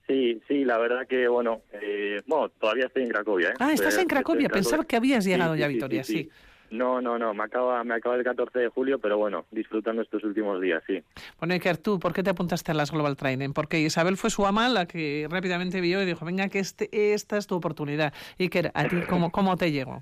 Sí, 0.10 0.42
sí, 0.48 0.66
la 0.66 0.80
verdad 0.80 1.06
que, 1.08 1.28
bueno, 1.28 1.62
eh, 1.72 2.20
bueno, 2.26 2.50
todavía 2.60 2.88
estoy 2.88 3.04
en 3.04 3.10
Cracovia. 3.10 3.50
¿eh? 3.50 3.54
Ah, 3.60 3.72
estás 3.72 3.96
en 4.00 4.08
Cracovia, 4.08 4.50
pensaba 4.50 4.84
que 4.84 4.96
habías 4.96 5.24
llegado 5.24 5.56
ya 5.56 5.66
a 5.66 5.68
Vitoria, 5.68 6.04
sí, 6.04 6.28
No, 6.72 7.00
no, 7.00 7.20
no, 7.20 7.36
me 7.36 7.44
acaba, 7.44 7.84
me 7.84 7.94
acaba 7.94 8.16
el 8.16 8.24
14 8.24 8.58
de 8.58 8.70
julio, 8.70 8.98
pero 8.98 9.20
bueno, 9.20 9.46
disfrutando 9.52 10.02
estos 10.02 10.24
últimos 10.24 10.60
días, 10.62 10.82
sí. 10.88 11.04
Bueno, 11.38 11.54
Iker, 11.54 11.78
tú, 11.78 12.00
¿por 12.00 12.12
qué 12.12 12.24
te 12.24 12.32
apuntaste 12.32 12.72
a 12.72 12.74
las 12.74 12.92
Global 12.92 13.18
Training? 13.18 13.54
Porque 13.54 13.80
Isabel 13.80 14.18
fue 14.18 14.32
su 14.32 14.48
ama 14.48 14.68
la 14.68 14.88
que 14.88 15.28
rápidamente 15.30 15.80
vio 15.80 16.02
y 16.02 16.08
dijo, 16.08 16.26
venga, 16.26 16.50
que 16.50 16.58
este, 16.58 16.90
esta 17.14 17.38
es 17.38 17.46
tu 17.46 17.54
oportunidad. 17.54 18.12
Iker, 18.40 18.72
¿a 18.74 18.88
ti 18.88 19.02
cómo, 19.08 19.32
cómo 19.32 19.58
te 19.58 19.72
llegó? 19.72 20.02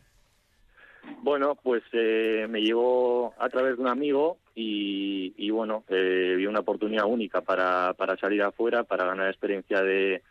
Bueno, 1.22 1.56
pues 1.56 1.84
eh, 1.94 2.48
me 2.50 2.62
llegó 2.62 3.34
a 3.40 3.50
través 3.50 3.76
de 3.76 3.82
un 3.82 3.88
amigo 3.88 4.38
y, 4.56 5.50
bueno, 5.52 5.84
eh, 5.90 6.36
vi 6.38 6.46
una 6.46 6.60
oportunidad 6.60 7.06
única 7.06 7.42
para, 7.42 7.94
para 7.94 8.18
salir 8.18 8.42
afuera, 8.42 8.84
para 8.84 9.06
ganar 9.06 9.28
experiencia 9.28 9.82
de, 9.82 10.22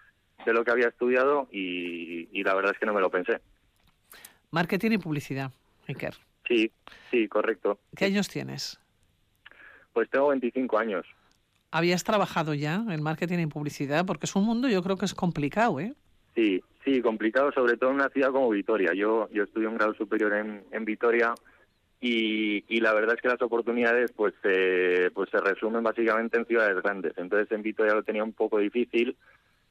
de 0.45 0.53
lo 0.53 0.65
que 0.65 0.71
había 0.71 0.89
estudiado 0.89 1.49
y, 1.51 2.43
la 2.43 2.55
verdad 2.55 2.73
es 2.73 2.79
que 2.79 2.87
no 2.87 2.95
me 2.95 3.01
lo 3.01 3.11
pensé. 3.11 3.41
Marketing 4.51 4.93
y 4.93 4.99
publicidad, 4.99 5.51
Iker. 5.89 6.15
Sí, 6.47 6.71
sí, 7.11 7.27
correcto. 7.29 7.79
¿Qué 7.97 8.05
años 8.05 8.29
tienes? 8.29 8.79
Pues 9.93 10.09
tengo 10.11 10.29
25 10.29 10.79
años. 10.79 11.07
¿Habías 11.73 12.05
trabajado 12.05 12.55
ya 12.55 12.85
en 12.89 13.03
marketing 13.03 13.39
y 13.39 13.47
publicidad? 13.47 14.07
Porque 14.07 14.27
es 14.27 14.37
un 14.37 14.45
mundo 14.45 14.69
yo 14.69 14.83
creo 14.83 14.97
que 14.97 15.05
es 15.05 15.15
complicado, 15.15 15.81
¿eh? 15.81 15.95
Sí, 16.35 16.63
sí, 16.87 17.03
complicado, 17.03 17.53
sobre 17.53 17.77
todo 17.77 17.91
en 17.91 17.97
una 17.97 18.09
ciudad 18.09 18.31
como 18.31 18.49
Vitoria. 18.49 18.95
Yo, 18.95 19.29
yo 19.33 19.43
estudié 19.43 19.67
un 19.67 19.77
grado 19.77 19.93
superior 19.95 20.33
en, 20.33 20.65
en 20.71 20.85
Vitoria 20.85 21.35
y, 22.01 22.81
la 22.81 22.95
verdad 22.95 23.17
es 23.17 23.23
que 23.23 23.29
las 23.29 23.43
oportunidades 23.43 24.13
pues 24.13 24.35
eh, 24.45 25.11
pues 25.15 25.31
se 25.31 25.41
resumen 25.41 25.83
básicamente 25.83 26.39
en 26.39 26.47
ciudades 26.47 26.81
grandes. 26.83 27.13
Entonces 27.17 27.51
en 27.51 27.63
Vitoria 27.63 27.95
lo 27.95 28.05
tenía 28.05 28.23
un 28.23 28.33
poco 28.33 28.59
difícil. 28.59 29.17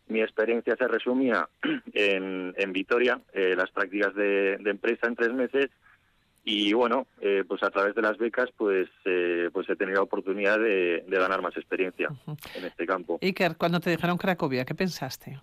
Mi 0.08 0.22
experiencia 0.22 0.76
se 0.76 0.88
resumía 0.88 1.48
en, 1.94 2.54
en 2.58 2.74
Vitoria 2.74 3.22
eh, 3.34 3.56
las 3.56 3.72
prácticas 3.72 4.14
de, 4.16 4.56
empresa 4.66 5.08
en 5.08 5.16
tres 5.16 5.34
meses 5.34 5.70
y 6.44 6.74
bueno 6.74 7.08
eh, 7.22 7.44
pues 7.48 7.64
a 7.64 7.72
través 7.72 7.96
de 7.96 8.04
las 8.04 8.18
becas 8.20 8.50
pues 8.56 8.88
pues 9.52 9.70
he 9.70 9.76
tenido 9.76 9.98
la 9.98 10.04
oportunidad 10.04 10.60
de, 10.60 11.04
ganar 11.08 11.42
más 11.42 11.56
experiencia 11.58 12.10
en 12.56 12.66
este 12.66 12.86
campo. 12.86 13.18
Iker 13.22 13.56
cuando 13.58 13.80
te 13.80 13.90
dejaron 13.90 14.18
Cracovia 14.18 14.66
qué 14.66 14.76
pensaste 14.76 15.40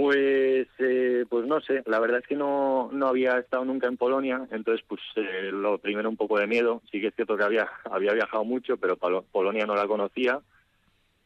pues, 0.00 0.66
eh, 0.78 1.26
pues 1.28 1.46
no 1.46 1.60
sé, 1.60 1.82
la 1.84 2.00
verdad 2.00 2.20
es 2.20 2.26
que 2.26 2.34
no, 2.34 2.88
no 2.90 3.06
había 3.06 3.38
estado 3.38 3.66
nunca 3.66 3.86
en 3.86 3.98
Polonia, 3.98 4.48
entonces 4.50 4.82
pues 4.88 5.02
eh, 5.16 5.50
lo 5.52 5.76
primero 5.76 6.08
un 6.08 6.16
poco 6.16 6.38
de 6.38 6.46
miedo, 6.46 6.80
sí 6.90 7.02
que 7.02 7.08
es 7.08 7.14
cierto 7.14 7.36
que 7.36 7.44
había, 7.44 7.68
había 7.84 8.14
viajado 8.14 8.42
mucho, 8.42 8.78
pero 8.78 8.96
Polonia 8.96 9.66
no 9.66 9.74
la 9.74 9.86
conocía 9.86 10.40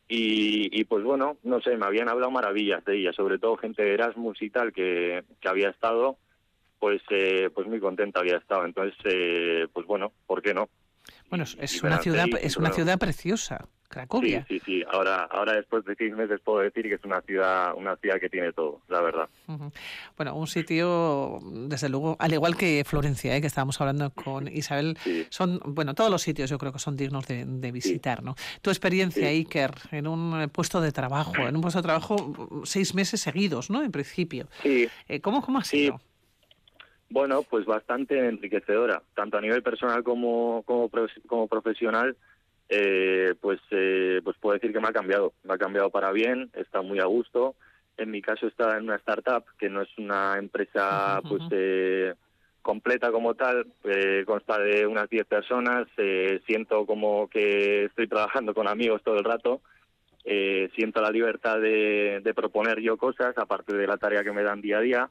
y, 0.08 0.76
y, 0.76 0.82
pues 0.86 1.04
bueno, 1.04 1.36
no 1.44 1.60
sé, 1.60 1.76
me 1.76 1.86
habían 1.86 2.08
hablado 2.08 2.32
maravillas 2.32 2.84
de 2.84 2.98
ella, 2.98 3.12
sobre 3.12 3.38
todo 3.38 3.56
gente 3.56 3.84
de 3.84 3.94
Erasmus 3.94 4.42
y 4.42 4.50
tal 4.50 4.72
que, 4.72 5.22
que 5.40 5.48
había 5.48 5.68
estado, 5.68 6.16
pues, 6.80 7.00
eh, 7.10 7.50
pues 7.54 7.68
muy 7.68 7.78
contenta 7.78 8.18
había 8.18 8.38
estado, 8.38 8.64
entonces 8.64 8.96
pues 9.72 9.86
bueno, 9.86 10.10
¿por 10.26 10.42
qué 10.42 10.52
no? 10.52 10.68
Bueno, 11.30 11.44
es 11.44 11.80
una 11.80 11.98
ciudad, 11.98 12.26
es 12.40 12.56
una 12.56 12.72
ciudad 12.72 12.98
preciosa. 12.98 13.68
Cracovia. 13.88 14.44
Sí, 14.48 14.58
sí, 14.58 14.62
sí. 14.64 14.84
Ahora, 14.90 15.24
ahora 15.30 15.54
después 15.54 15.84
de 15.84 15.94
seis 15.94 16.14
meses 16.14 16.40
puedo 16.40 16.60
decir 16.60 16.88
que 16.88 16.94
es 16.94 17.04
una 17.04 17.20
ciudad, 17.22 17.74
una 17.76 17.96
ciudad 17.96 18.18
que 18.18 18.28
tiene 18.28 18.52
todo, 18.52 18.80
la 18.88 19.00
verdad. 19.00 19.28
Bueno, 20.16 20.34
un 20.34 20.46
sitio, 20.46 21.38
desde 21.68 21.88
luego, 21.88 22.16
al 22.18 22.32
igual 22.32 22.56
que 22.56 22.84
Florencia, 22.84 23.36
¿eh? 23.36 23.40
que 23.40 23.46
estábamos 23.46 23.80
hablando 23.80 24.10
con 24.10 24.48
Isabel, 24.48 24.98
son, 25.28 25.60
bueno, 25.64 25.94
todos 25.94 26.10
los 26.10 26.22
sitios 26.22 26.50
yo 26.50 26.58
creo 26.58 26.72
que 26.72 26.78
son 26.78 26.96
dignos 26.96 27.26
de, 27.26 27.44
visitar, 27.72 28.22
¿no? 28.22 28.34
Tu 28.62 28.70
experiencia, 28.70 29.28
Iker, 29.28 29.72
en 29.90 30.06
un 30.06 30.48
puesto 30.50 30.80
de 30.80 30.92
trabajo, 30.92 31.36
en 31.36 31.56
un 31.56 31.62
puesto 31.62 31.80
de 31.80 31.84
trabajo 31.84 32.62
seis 32.64 32.94
meses 32.94 33.20
seguidos, 33.20 33.70
¿no? 33.70 33.82
En 33.82 33.90
principio. 33.90 34.48
Sí. 34.62 34.88
Eh, 35.08 35.20
¿Cómo, 35.20 35.42
cómo 35.42 35.58
ha 35.58 35.64
sido? 35.64 36.00
Bueno, 37.10 37.42
pues 37.42 37.64
bastante 37.64 38.28
enriquecedora, 38.28 39.02
tanto 39.14 39.38
a 39.38 39.40
nivel 39.40 39.62
personal 39.62 40.02
como, 40.02 40.62
como, 40.64 40.90
como 41.26 41.46
profesional 41.48 42.16
eh, 42.68 43.34
pues, 43.40 43.60
eh, 43.70 44.20
pues 44.24 44.36
puedo 44.38 44.54
decir 44.54 44.72
que 44.72 44.80
me 44.80 44.88
ha 44.88 44.92
cambiado. 44.92 45.32
Me 45.42 45.54
ha 45.54 45.58
cambiado 45.58 45.90
para 45.90 46.12
bien, 46.12 46.50
está 46.54 46.82
muy 46.82 47.00
a 47.00 47.06
gusto. 47.06 47.54
En 47.96 48.10
mi 48.10 48.22
caso 48.22 48.46
está 48.46 48.76
en 48.76 48.84
una 48.84 48.96
startup 48.96 49.44
que 49.58 49.68
no 49.68 49.82
es 49.82 49.88
una 49.98 50.36
empresa 50.38 51.20
pues 51.28 51.42
eh, 51.52 52.14
completa 52.60 53.12
como 53.12 53.34
tal, 53.34 53.66
eh, 53.84 54.24
consta 54.26 54.58
de 54.58 54.86
unas 54.86 55.08
10 55.08 55.26
personas. 55.26 55.86
Eh, 55.96 56.40
siento 56.46 56.86
como 56.86 57.28
que 57.28 57.84
estoy 57.84 58.08
trabajando 58.08 58.54
con 58.54 58.66
amigos 58.66 59.02
todo 59.02 59.18
el 59.18 59.24
rato. 59.24 59.60
Eh, 60.24 60.70
siento 60.74 61.02
la 61.02 61.10
libertad 61.10 61.60
de, 61.60 62.20
de, 62.24 62.34
proponer 62.34 62.80
yo 62.80 62.96
cosas, 62.96 63.36
aparte 63.36 63.76
de 63.76 63.86
la 63.86 63.98
tarea 63.98 64.24
que 64.24 64.32
me 64.32 64.42
dan 64.42 64.62
día 64.62 64.78
a 64.78 64.80
día. 64.80 65.10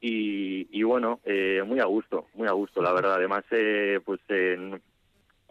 Y, 0.00 0.68
y 0.70 0.82
bueno, 0.84 1.20
eh, 1.24 1.62
muy 1.66 1.80
a 1.80 1.86
gusto, 1.86 2.26
muy 2.34 2.46
a 2.46 2.52
gusto, 2.52 2.80
la 2.80 2.92
verdad. 2.92 3.14
Además, 3.14 3.44
eh, 3.50 3.98
pues 4.04 4.20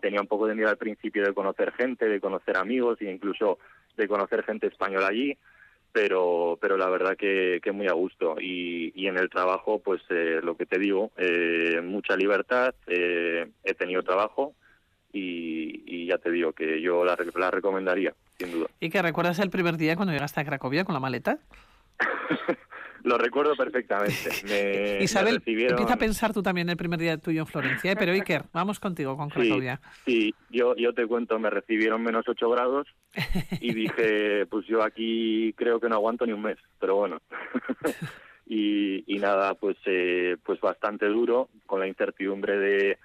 tenía 0.05 0.21
un 0.21 0.27
poco 0.27 0.45
de 0.45 0.53
miedo 0.53 0.69
al 0.69 0.77
principio 0.77 1.23
de 1.25 1.33
conocer 1.33 1.71
gente, 1.71 2.07
de 2.07 2.19
conocer 2.19 2.57
amigos 2.57 3.01
e 3.01 3.11
incluso 3.11 3.57
de 3.97 4.07
conocer 4.07 4.43
gente 4.43 4.67
española 4.67 5.07
allí, 5.07 5.35
pero, 5.91 6.59
pero 6.61 6.77
la 6.77 6.87
verdad 6.89 7.17
que, 7.17 7.59
que 7.63 7.71
muy 7.71 7.87
a 7.87 7.93
gusto. 7.93 8.35
Y, 8.39 8.91
y 8.93 9.07
en 9.07 9.17
el 9.17 9.31
trabajo, 9.31 9.79
pues 9.79 10.03
eh, 10.11 10.41
lo 10.43 10.55
que 10.55 10.67
te 10.67 10.77
digo, 10.77 11.09
eh, 11.17 11.81
mucha 11.83 12.15
libertad, 12.15 12.75
eh, 12.85 13.47
he 13.63 13.73
tenido 13.73 14.03
trabajo 14.03 14.53
y, 15.11 15.81
y, 15.87 16.05
ya 16.05 16.19
te 16.19 16.29
digo 16.29 16.53
que 16.53 16.79
yo 16.81 17.03
la, 17.03 17.17
la 17.35 17.49
recomendaría, 17.49 18.13
sin 18.37 18.51
duda. 18.51 18.67
¿Y 18.79 18.91
que 18.91 19.01
recuerdas 19.01 19.39
el 19.39 19.49
primer 19.49 19.77
día 19.77 19.95
cuando 19.95 20.13
llegaste 20.13 20.39
a 20.39 20.45
Cracovia 20.45 20.85
con 20.85 20.93
la 20.93 20.99
maleta? 20.99 21.39
Lo 23.05 23.19
recuerdo 23.19 23.55
perfectamente. 23.55 24.15
Me, 24.97 25.03
Isabel, 25.03 25.41
empieza 25.45 25.93
a 25.93 25.97
pensar 25.97 26.33
tú 26.33 26.41
también 26.41 26.67
el 26.69 26.75
primer 26.75 26.99
día 26.99 27.17
tuyo 27.17 27.41
en 27.41 27.47
Florencia, 27.47 27.91
¿eh? 27.91 27.95
pero 27.95 28.11
Iker, 28.11 28.45
vamos 28.53 28.79
contigo 28.79 29.15
con 29.15 29.29
Cracovia. 29.29 29.79
Sí, 30.05 30.33
yo, 30.49 30.75
yo 30.75 30.91
te 30.93 31.05
cuento, 31.05 31.37
me 31.37 31.51
recibieron 31.51 32.01
menos 32.01 32.27
8 32.27 32.49
grados 32.49 32.87
y 33.61 33.73
dije, 33.75 34.47
pues 34.47 34.65
yo 34.65 34.81
aquí 34.81 35.53
creo 35.53 35.79
que 35.79 35.87
no 35.87 35.95
aguanto 35.95 36.25
ni 36.25 36.33
un 36.33 36.41
mes, 36.41 36.57
pero 36.79 36.95
bueno. 36.95 37.21
y, 38.47 39.03
y 39.05 39.19
nada, 39.19 39.53
pues, 39.53 39.77
eh, 39.85 40.37
pues 40.43 40.59
bastante 40.59 41.05
duro, 41.05 41.49
con 41.67 41.79
la 41.79 41.87
incertidumbre 41.87 42.57
de, 42.57 42.97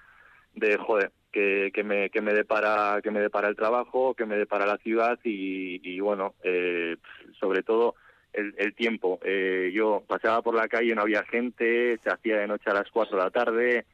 de 0.55 0.77
joder, 0.77 1.11
que, 1.31 1.69
que, 1.71 1.83
me, 1.83 2.09
que, 2.09 2.21
me 2.21 2.33
depara, 2.33 3.01
que 3.03 3.11
me 3.11 3.21
depara 3.21 3.49
el 3.49 3.55
trabajo, 3.55 4.15
que 4.15 4.25
me 4.25 4.35
depara 4.35 4.65
la 4.65 4.77
ciudad 4.77 5.19
y, 5.23 5.79
y 5.87 5.99
bueno, 5.99 6.33
eh, 6.43 6.97
sobre 7.39 7.61
todo 7.61 7.93
el, 8.33 8.53
el 8.57 8.73
tiempo. 8.73 9.19
Eh, 9.23 9.71
yo 9.73 10.03
paseaba 10.07 10.41
por 10.41 10.55
la 10.55 10.67
calle, 10.67 10.95
no 10.95 11.01
había 11.01 11.23
gente, 11.23 11.97
se 12.03 12.09
hacía 12.09 12.37
de 12.37 12.47
noche 12.47 12.69
a 12.69 12.73
las 12.73 12.89
4 12.91 13.17
de 13.17 13.23
la 13.23 13.29
tarde, 13.29 13.85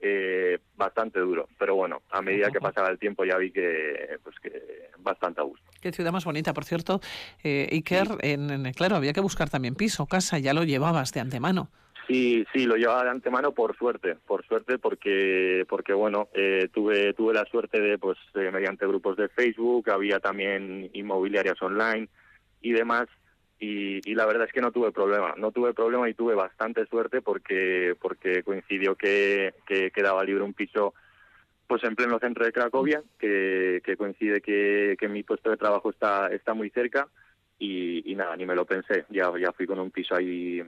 eh, 0.00 0.58
bastante 0.76 1.20
duro. 1.20 1.48
Pero 1.58 1.76
bueno, 1.76 2.02
a 2.10 2.22
medida 2.22 2.50
que 2.50 2.60
pasaba 2.60 2.88
el 2.88 2.98
tiempo 2.98 3.24
ya 3.24 3.36
vi 3.36 3.50
que, 3.50 4.18
pues 4.22 4.36
que 4.40 4.90
bastante 4.98 5.40
a 5.40 5.44
gusto. 5.44 5.64
Qué 5.80 5.92
ciudad 5.92 6.12
más 6.12 6.24
bonita, 6.24 6.52
por 6.54 6.64
cierto. 6.64 7.00
Eh, 7.42 7.68
Iker, 7.72 8.08
en, 8.20 8.50
en, 8.50 8.72
claro, 8.72 8.96
había 8.96 9.12
que 9.12 9.20
buscar 9.20 9.50
también 9.50 9.74
piso, 9.74 10.06
casa, 10.06 10.38
ya 10.38 10.54
lo 10.54 10.64
llevabas 10.64 11.12
de 11.12 11.20
antemano. 11.20 11.70
Sí, 12.06 12.44
sí, 12.52 12.66
lo 12.66 12.76
llevaba 12.76 13.04
de 13.04 13.10
antemano 13.10 13.52
por 13.52 13.76
suerte, 13.78 14.16
por 14.26 14.44
suerte 14.46 14.78
porque 14.78 15.64
porque 15.68 15.94
bueno, 15.94 16.28
eh, 16.34 16.68
tuve 16.72 17.14
tuve 17.14 17.32
la 17.32 17.46
suerte 17.46 17.80
de 17.80 17.96
pues 17.96 18.18
eh, 18.34 18.50
mediante 18.52 18.86
grupos 18.86 19.16
de 19.16 19.30
Facebook, 19.30 19.88
había 19.90 20.20
también 20.20 20.90
inmobiliarias 20.92 21.60
online 21.62 22.08
y 22.60 22.72
demás 22.72 23.08
y, 23.58 24.00
y, 24.08 24.14
la 24.14 24.26
verdad 24.26 24.46
es 24.46 24.52
que 24.52 24.60
no 24.60 24.72
tuve 24.72 24.92
problema, 24.92 25.34
no 25.36 25.52
tuve 25.52 25.72
problema 25.74 26.08
y 26.08 26.14
tuve 26.14 26.34
bastante 26.34 26.86
suerte 26.86 27.22
porque 27.22 27.96
porque 28.00 28.42
coincidió 28.42 28.96
que, 28.96 29.54
que 29.66 29.90
quedaba 29.90 30.24
libre 30.24 30.42
un 30.42 30.54
piso 30.54 30.94
pues 31.66 31.82
en 31.84 31.96
pleno 31.96 32.18
centro 32.18 32.44
de 32.44 32.52
Cracovia, 32.52 33.02
que, 33.18 33.80
que 33.84 33.96
coincide 33.96 34.40
que, 34.40 34.96
que 34.98 35.08
mi 35.08 35.22
puesto 35.22 35.50
de 35.50 35.56
trabajo 35.56 35.90
está 35.90 36.28
está 36.28 36.52
muy 36.52 36.70
cerca 36.70 37.08
y, 37.58 38.10
y 38.10 38.14
nada, 38.14 38.36
ni 38.36 38.44
me 38.44 38.54
lo 38.54 38.66
pensé, 38.66 39.06
ya 39.08 39.32
ya 39.40 39.52
fui 39.52 39.66
con 39.66 39.78
un 39.78 39.90
piso 39.90 40.14
ahí 40.14 40.62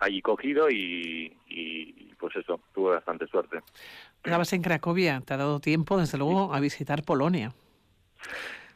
allí 0.00 0.22
cogido 0.22 0.70
y, 0.70 1.36
y, 1.48 2.14
pues 2.18 2.36
eso, 2.36 2.60
tuve 2.74 2.94
bastante 2.94 3.26
suerte. 3.26 3.60
Estabas 4.24 4.52
en 4.52 4.62
Cracovia, 4.62 5.20
te 5.24 5.34
ha 5.34 5.36
dado 5.36 5.60
tiempo 5.60 5.98
desde 5.98 6.18
luego 6.18 6.54
a 6.54 6.60
visitar 6.60 7.02
Polonia. 7.02 7.52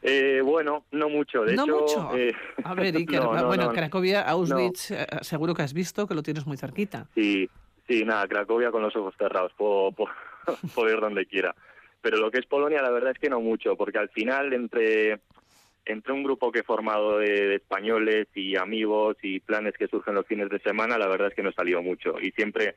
Eh, 0.05 0.41
bueno, 0.43 0.85
no 0.91 1.07
mucho. 1.07 1.43
De 1.43 1.55
no 1.55 1.63
hecho, 1.63 1.79
mucho. 1.79 2.17
Eh, 2.17 2.35
a 2.63 2.73
ver, 2.73 2.95
Iker, 2.97 3.21
no, 3.21 3.33
no, 3.33 3.47
bueno, 3.47 3.71
Cracovia, 3.71 4.21
Auschwitz, 4.21 4.91
eh, 4.91 5.07
seguro 5.21 5.53
que 5.53 5.61
has 5.61 5.73
visto 5.73 6.05
que 6.05 6.13
lo 6.13 6.21
tienes 6.21 6.45
muy 6.45 6.57
cerquita. 6.57 7.07
Sí, 7.15 7.49
sí, 7.87 8.03
nada, 8.03 8.27
Cracovia 8.27 8.69
con 8.69 8.81
los 8.81 8.93
ojos 8.95 9.15
cerrados, 9.17 9.53
puedo, 9.57 9.91
puedo, 9.93 10.09
puedo 10.75 10.93
ir 10.93 10.99
donde 10.99 11.25
quiera. 11.25 11.55
Pero 12.01 12.17
lo 12.17 12.29
que 12.29 12.39
es 12.39 12.45
Polonia, 12.45 12.81
la 12.81 12.91
verdad 12.91 13.11
es 13.11 13.19
que 13.19 13.29
no 13.29 13.39
mucho, 13.39 13.77
porque 13.77 13.97
al 13.97 14.09
final 14.09 14.51
entre 14.53 15.21
entre 15.85 16.13
un 16.13 16.23
grupo 16.23 16.49
que 16.49 16.59
he 16.59 16.63
formado 16.63 17.17
de, 17.17 17.47
de, 17.47 17.55
españoles 17.55 18.27
y 18.33 18.55
amigos 18.55 19.17
y 19.21 19.41
planes 19.41 19.73
que 19.77 19.87
surgen 19.87 20.15
los 20.15 20.25
fines 20.25 20.49
de 20.49 20.59
semana, 20.59 20.97
la 20.97 21.09
verdad 21.09 21.27
es 21.27 21.33
que 21.33 21.43
no 21.43 21.49
he 21.49 21.53
salido 21.53 21.81
mucho 21.81 22.15
y 22.21 22.31
siempre 22.31 22.75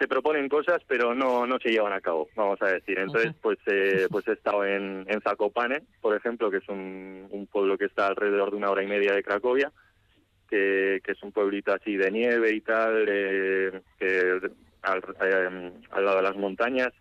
se 0.00 0.08
proponen 0.08 0.48
cosas 0.48 0.82
pero 0.88 1.14
no 1.14 1.46
no 1.46 1.58
se 1.58 1.68
llevan 1.68 1.92
a 1.92 2.00
cabo, 2.00 2.28
vamos 2.34 2.60
a 2.62 2.68
decir. 2.68 2.98
Entonces, 2.98 3.34
pues 3.42 3.58
eh, 3.66 4.06
pues 4.10 4.26
he 4.26 4.32
estado 4.32 4.64
en, 4.64 5.04
en 5.06 5.20
Zakopane, 5.20 5.82
por 6.00 6.16
ejemplo, 6.16 6.50
que 6.50 6.56
es 6.56 6.68
un, 6.68 7.28
un 7.30 7.46
pueblo 7.46 7.76
que 7.76 7.84
está 7.84 8.06
alrededor 8.06 8.50
de 8.50 8.56
una 8.56 8.70
hora 8.70 8.82
y 8.82 8.86
media 8.86 9.12
de 9.12 9.22
Cracovia, 9.22 9.70
que, 10.48 11.00
que 11.04 11.12
es 11.12 11.22
un 11.22 11.32
pueblito 11.32 11.74
así 11.74 11.96
de 11.96 12.10
nieve 12.10 12.54
y 12.54 12.62
tal, 12.62 13.04
eh, 13.08 13.82
que 13.98 14.40
al, 14.82 15.02
eh, 15.22 15.72
al 15.90 16.04
lado 16.04 16.16
de 16.16 16.22
las 16.22 16.36
montañas 16.36 16.92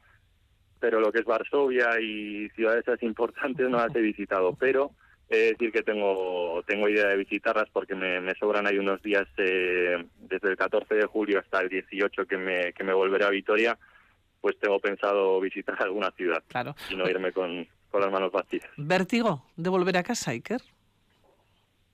pero 0.79 0.99
lo 0.99 1.11
que 1.11 1.19
es 1.19 1.25
Varsovia 1.25 1.99
y 1.99 2.49
ciudades 2.51 2.87
así 2.87 3.05
importantes 3.05 3.67
no 3.69 3.77
las 3.77 3.93
he 3.93 3.99
visitado, 3.99 4.55
pero 4.57 4.91
es 5.29 5.51
decir 5.51 5.71
que 5.71 5.83
tengo 5.83 6.63
tengo 6.65 6.89
idea 6.89 7.07
de 7.07 7.17
visitarlas 7.17 7.69
porque 7.71 7.95
me, 7.95 8.19
me 8.19 8.33
sobran 8.35 8.65
ahí 8.65 8.79
unos 8.79 9.01
días 9.01 9.27
eh, 9.37 10.03
desde 10.17 10.49
el 10.49 10.57
14 10.57 10.95
de 10.95 11.05
julio 11.05 11.39
hasta 11.39 11.61
el 11.61 11.69
18 11.69 12.25
que 12.25 12.37
me, 12.37 12.73
que 12.73 12.83
me 12.83 12.93
volveré 12.93 13.25
a 13.25 13.29
Vitoria, 13.29 13.77
pues 14.41 14.57
tengo 14.59 14.79
pensado 14.79 15.39
visitar 15.39 15.75
alguna 15.83 16.11
ciudad 16.11 16.43
claro. 16.47 16.75
y 16.89 16.95
no 16.95 17.07
irme 17.07 17.31
con, 17.31 17.67
con 17.89 18.01
las 18.01 18.11
manos 18.11 18.31
vacías. 18.31 18.67
¿Vértigo 18.77 19.45
de 19.55 19.69
volver 19.69 19.97
a 19.97 20.03
casa, 20.03 20.31
Iker? 20.31 20.61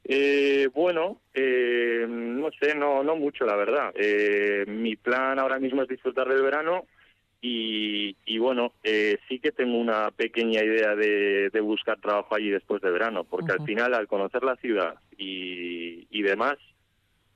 Eh, 0.07 0.69
bueno, 0.73 1.21
eh, 1.33 2.05
no 2.07 2.51
sé, 2.51 2.75
no, 2.75 3.03
no 3.03 3.15
mucho, 3.15 3.43
la 3.43 3.55
verdad. 3.55 3.91
Eh, 3.95 4.63
mi 4.67 4.95
plan 4.95 5.39
ahora 5.39 5.57
mismo 5.57 5.81
es 5.81 5.89
disfrutar 5.89 6.27
del 6.27 6.43
verano 6.43 6.85
y, 7.41 8.15
y 8.25 8.37
bueno, 8.39 8.73
eh, 8.83 9.19
sí 9.27 9.39
que 9.39 9.51
tengo 9.51 9.77
una 9.77 10.09
pequeña 10.11 10.63
idea 10.63 10.95
de, 10.95 11.49
de, 11.51 11.61
buscar 11.61 11.99
trabajo 11.99 12.35
allí 12.35 12.49
después 12.49 12.81
de 12.81 12.89
verano, 12.89 13.23
porque 13.23 13.51
uh 13.51 13.55
-huh. 13.55 13.59
al 13.61 13.65
final 13.65 13.93
al 13.93 14.07
conocer 14.07 14.43
la 14.43 14.55
ciudad 14.55 14.95
y, 15.17 16.07
y, 16.09 16.21
demás, 16.23 16.57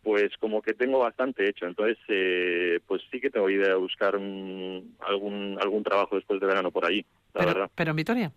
pues 0.02 0.36
como 0.40 0.62
que 0.62 0.74
tengo 0.74 1.00
bastante 1.00 1.48
hecho. 1.48 1.68
Entonces, 1.68 1.98
eh, 2.08 2.80
pues 2.88 3.02
sí 3.12 3.20
que 3.20 3.30
tengo 3.30 3.50
idea 3.50 3.70
de 3.70 3.76
buscar 3.76 4.16
un, 4.16 4.96
algún 5.00 5.58
algún 5.62 5.84
trabajo 5.84 6.16
después 6.16 6.40
de 6.40 6.48
verano 6.48 6.72
por 6.72 6.86
allí, 6.86 7.06
la 7.34 7.42
pero, 7.42 7.48
verdad. 7.48 7.72
¿Pero 7.76 7.92
en 7.92 7.96
Vitoria? 7.96 8.32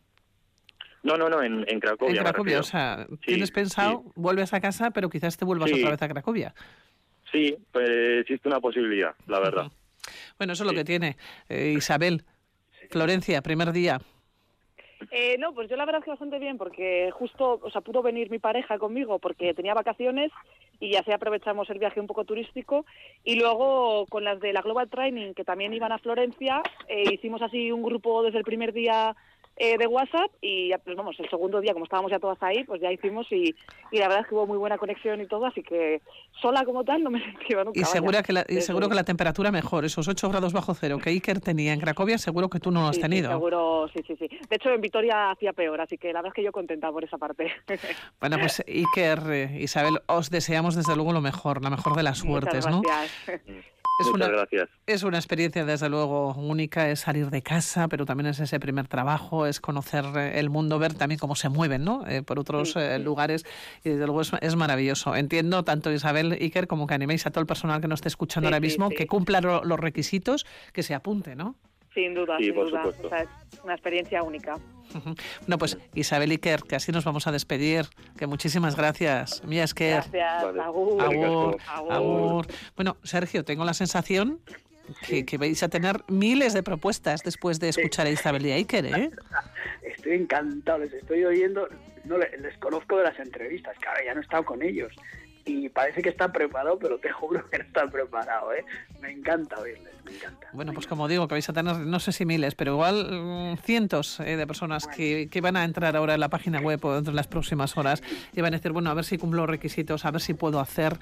No, 1.05 1.17
no, 1.17 1.29
no, 1.29 1.43
en, 1.43 1.65
en 1.67 1.81
Cracovia. 1.81 2.17
En 2.17 2.23
Cracovia, 2.23 2.61
o 2.61 2.63
sea, 2.63 3.07
sí, 3.09 3.27
tienes 3.27 3.51
pensado, 3.51 4.03
sí. 4.05 4.13
vuelves 4.15 4.53
a 4.53 4.61
casa, 4.61 4.91
pero 4.91 5.09
quizás 5.09 5.37
te 5.37 5.45
vuelvas 5.45 5.71
sí. 5.71 5.79
otra 5.79 5.91
vez 5.91 6.03
a 6.03 6.09
Cracovia. 6.09 6.55
Sí, 7.33 7.57
pues 7.73 7.89
existe 8.21 8.47
una 8.49 8.61
posibilidad, 8.61 9.15
la 9.27 9.41
verdad. 9.41 9.67
Uh 9.67 9.69
-huh. 9.69 9.82
Bueno, 10.43 10.55
eso 10.55 10.65
es 10.65 10.71
lo 10.73 10.77
que 10.77 10.85
tiene. 10.85 11.17
Eh, 11.49 11.75
Isabel, 11.77 12.25
Florencia, 12.91 13.43
primer 13.43 13.71
día. 13.71 14.01
Eh, 15.13 15.37
no, 15.39 15.55
pues 15.55 15.71
yo 15.71 15.77
la 15.77 15.85
verdad 15.85 16.01
es 16.01 16.05
que 16.05 16.11
bastante 16.11 16.41
bien, 16.41 16.59
porque 16.59 17.13
justo, 17.13 17.61
o 17.63 17.71
sea, 17.71 17.81
pudo 17.81 18.03
venir 18.03 18.29
mi 18.29 18.41
pareja 18.41 18.77
conmigo 18.77 19.21
porque 19.21 19.55
tenía 19.55 19.73
vacaciones 19.73 20.33
y 20.81 20.97
así 20.97 21.13
aprovechamos 21.13 21.71
el 21.71 21.79
viaje 21.79 22.01
un 22.01 22.09
poco 22.09 22.25
turístico. 22.25 22.85
Y 23.23 23.37
luego 23.37 24.05
con 24.07 24.25
las 24.25 24.41
de 24.41 24.53
la 24.53 24.63
Global 24.63 24.91
Training, 24.91 25.33
que 25.35 25.45
también 25.45 25.75
iban 25.75 25.93
a 25.93 25.99
Florencia, 25.99 26.61
eh, 26.89 27.05
hicimos 27.13 27.41
así 27.41 27.71
un 27.71 27.85
grupo 27.85 28.25
desde 28.25 28.39
el 28.39 28.45
primer 28.45 28.73
día 28.73 29.15
eh, 29.65 29.79
de 29.79 29.87
WhatsApp 29.87 30.29
y 30.41 30.71
ya, 30.71 30.79
pues 30.79 30.97
vamos, 30.97 31.15
el 31.21 31.31
segundo 31.31 31.61
día, 31.61 31.73
como 31.73 31.85
estábamos 31.85 32.11
ya 32.11 32.19
todas 32.19 32.43
ahí, 32.43 32.65
pues 32.65 32.81
ya 32.81 32.91
hicimos 32.91 33.31
y, 33.31 33.55
y 33.93 33.99
la 33.99 34.09
verdad 34.09 34.23
es 34.23 34.27
que 34.27 34.35
hubo 34.35 34.45
muy 34.45 34.59
buena 34.59 34.77
conexión 34.77 35.21
y 35.21 35.27
todo, 35.27 35.47
así 35.47 35.63
que 35.63 36.03
sola 36.41 36.65
como 36.65 36.83
tal 36.83 37.05
no 37.05 37.11
me 37.11 37.21
sentía 37.25 37.63
nunca. 37.63 37.79
Y, 37.79 37.85
segura 37.85 38.25
que 38.25 38.33
la, 38.33 38.45
y 38.49 38.61
seguro 38.61 38.89
que 38.89 38.97
la 38.97 39.05
temperatura 39.05 39.53
mejor, 39.53 39.85
esos 39.85 40.09
8 40.09 40.29
grados 40.31 40.53
bajo 40.53 40.75
cero 40.75 40.99
que 40.99 41.11
Iker 41.11 41.39
tenía 41.39 41.73
en 41.73 41.79
Cracovia, 41.81 42.19
seguro 42.19 42.51
que 42.51 42.59
tú 42.59 42.73
no 42.73 42.81
lo 42.81 42.89
has 42.89 42.97
Sí, 42.97 43.03
sí, 43.03 43.09
tenido. 43.09 43.31
seguro, 43.31 43.89
sí, 43.95 44.03
sí, 44.05 44.17
sí. 44.17 44.27
De 44.51 44.57
hecho, 44.57 44.71
en 44.71 44.81
Vitoria 44.81 45.31
hacía 45.31 45.53
peor, 45.53 45.81
así 45.81 45.97
que 45.97 46.09
la 46.09 46.15
verdad 46.23 46.29
es 46.31 46.35
que 46.35 46.43
yo 46.43 46.51
contenta 46.51 46.91
por 46.91 47.05
esa 47.05 47.19
parte. 47.19 47.53
Bueno, 48.21 48.39
pues 48.39 48.65
Iker, 48.67 49.21
eh, 49.31 49.59
Isabel, 49.61 50.01
os 50.07 50.29
deseamos 50.31 50.75
desde 50.75 50.95
luego 50.97 51.13
lo 51.13 51.21
mejor, 51.21 51.63
la 51.63 51.71
mejor 51.71 51.95
de 51.95 52.03
las 52.03 52.19
suertes, 52.19 52.67
Muchas 52.67 53.11
¿no? 53.27 53.35
Es 54.01 54.07
Muchas 54.07 54.29
una, 54.29 54.37
gracias. 54.37 54.69
es 54.87 55.03
una 55.05 55.19
experiencia 55.19 55.65
desde 55.65 55.89
luego 55.89 56.33
única, 56.35 56.89
es 56.91 57.01
salir 57.01 57.31
de 57.31 57.43
casa, 57.43 57.89
pero 57.89 58.05
también 58.05 58.27
es 58.29 58.41
ese 58.41 58.59
primer 58.59 58.89
trabajo, 58.89 59.47
es 59.47 59.61
conocer 59.61 60.05
eh, 60.17 60.41
el 60.41 60.51
mundo, 60.51 60.79
ver 60.79 60.95
también 60.95 61.19
cómo 61.19 61.37
se 61.37 61.49
mueven 61.49 61.85
¿no? 61.85 62.05
Eh, 62.09 62.23
por 62.23 62.39
otros 62.41 62.75
eh, 62.77 62.99
lugares 62.99 63.45
y 63.85 63.91
desde 63.91 64.07
luego 64.07 64.23
es, 64.23 64.33
es 64.41 64.57
maravilloso. 64.57 65.15
Entiendo 65.15 65.63
tanto 65.63 65.93
Isabel 65.93 66.33
Iker 66.33 66.67
como 66.67 66.87
que 66.87 66.95
animéis 66.95 67.27
a 67.27 67.31
todo 67.31 67.43
el 67.43 67.47
personal 67.47 67.81
que 67.81 67.87
nos 67.89 67.99
esté 67.99 68.09
escuchando 68.09 68.49
Sí, 68.49 68.55
ahora 68.55 68.57
sí, 68.67 68.73
mismo 68.73 68.89
sí. 68.89 68.97
que 68.97 69.07
cumpla 69.07 69.41
lo- 69.41 69.63
los 69.63 69.79
requisitos, 69.79 70.47
que 70.73 70.83
se 70.83 70.95
apunte, 70.95 71.37
¿no? 71.37 71.55
Sin 71.95 72.15
duda, 72.15 72.37
Sí, 72.39 72.45
sin 72.47 72.55
por 72.55 72.71
duda. 72.71 72.83
supuesto. 72.85 73.07
O 73.07 73.11
sea, 73.11 73.21
es 73.23 73.29
una 73.65 73.75
experiencia 73.75 74.23
única. 74.23 74.55
Bueno, 75.41 75.57
pues 75.59 75.79
Isabel 75.95 76.31
Iker, 76.33 76.63
que 76.65 76.77
así 76.77 76.93
nos 76.93 77.05
vamos 77.05 77.27
a 77.27 77.33
despedir, 77.33 77.87
que 78.19 78.27
muchísimas 78.27 78.77
gracias. 78.77 79.43
Mía 79.45 79.65
Esker. 79.65 79.95
Gracias, 80.13 80.45
Vale. 80.45 80.61
Agur. 80.61 81.03
Agur, 81.03 81.57
Agur. 81.67 81.93
agur. 81.93 82.47
Bueno, 82.77 82.97
Sergio, 83.03 83.43
tengo 83.45 83.65
la 83.65 83.73
sensación 83.75 84.41
que, 85.07 85.25
que 85.25 85.39
vais 85.39 85.63
a 85.63 85.69
tener 85.69 86.03
miles 86.09 86.53
de 86.53 86.63
propuestas 86.63 87.23
después 87.23 87.59
de 87.61 87.71
escuchar 87.71 88.07
a 88.07 88.11
Isabel 88.11 88.45
y 88.47 88.53
Iker, 88.53 88.85
¿eh? 88.87 89.11
Estoy 89.83 90.13
encantado, 90.13 90.79
les 90.81 90.93
estoy 90.93 91.25
oyendo, 91.25 91.69
no 92.05 92.19
le- 92.19 92.37
les 92.39 92.57
conozco 92.59 92.99
de 92.99 93.05
las 93.05 93.19
entrevistas, 93.19 93.75
claro, 93.81 94.01
ya 94.05 94.13
no 94.15 94.21
he 94.21 94.25
estado 94.25 94.45
con 94.45 94.63
ellos 94.63 94.93
y 95.45 95.69
parece 95.69 96.03
que 96.03 96.11
están 96.11 96.33
preparados, 96.33 96.79
pero 96.81 96.99
te 96.99 97.11
juro 97.11 97.49
que 97.51 97.59
no 97.59 97.65
están 97.65 97.91
preparados, 97.91 98.55
¿eh? 98.55 98.65
Me 99.01 99.11
encanta 99.11 99.59
oírles, 99.59 99.93
me 100.05 100.15
encanta. 100.15 100.47
Bueno, 100.53 100.73
pues 100.73 100.87
como 100.87 101.09
digo, 101.09 101.27
que 101.27 101.35
vais 101.35 101.49
a 101.49 101.53
tener, 101.53 101.77
no 101.79 102.01
sé 102.01 102.13
si 102.13 102.25
miles, 102.25 102.55
pero 102.55 102.73
igual 102.73 103.11
mm, 103.11 103.57
cientos 103.59 104.21
eh, 104.21 104.37
de 104.37 104.47
personas 104.47 104.87
que, 104.87 105.29
que 105.31 105.41
van 105.41 105.57
a 105.57 105.65
entrar 105.65 105.97
ahora 105.97 106.15
en 106.15 106.21
la 106.21 106.29
página 106.29 106.61
web 106.61 106.81
dentro 106.81 107.13
de 107.13 107.17
las 107.17 107.27
próximas 107.27 107.77
horas 107.77 108.03
y 108.33 108.41
van 108.41 108.55
a 108.55 108.59
decir, 108.59 108.73
bueno, 108.73 108.91
a 108.91 108.95
ver 108.95 109.05
si 109.05 109.19
cumplo 109.19 109.43
los 109.43 109.51
requisitos, 109.51 110.05
a 110.05 110.11
ver 110.11 110.21
si 110.21 110.35
puedo 110.35 110.61
hacer. 110.61 110.99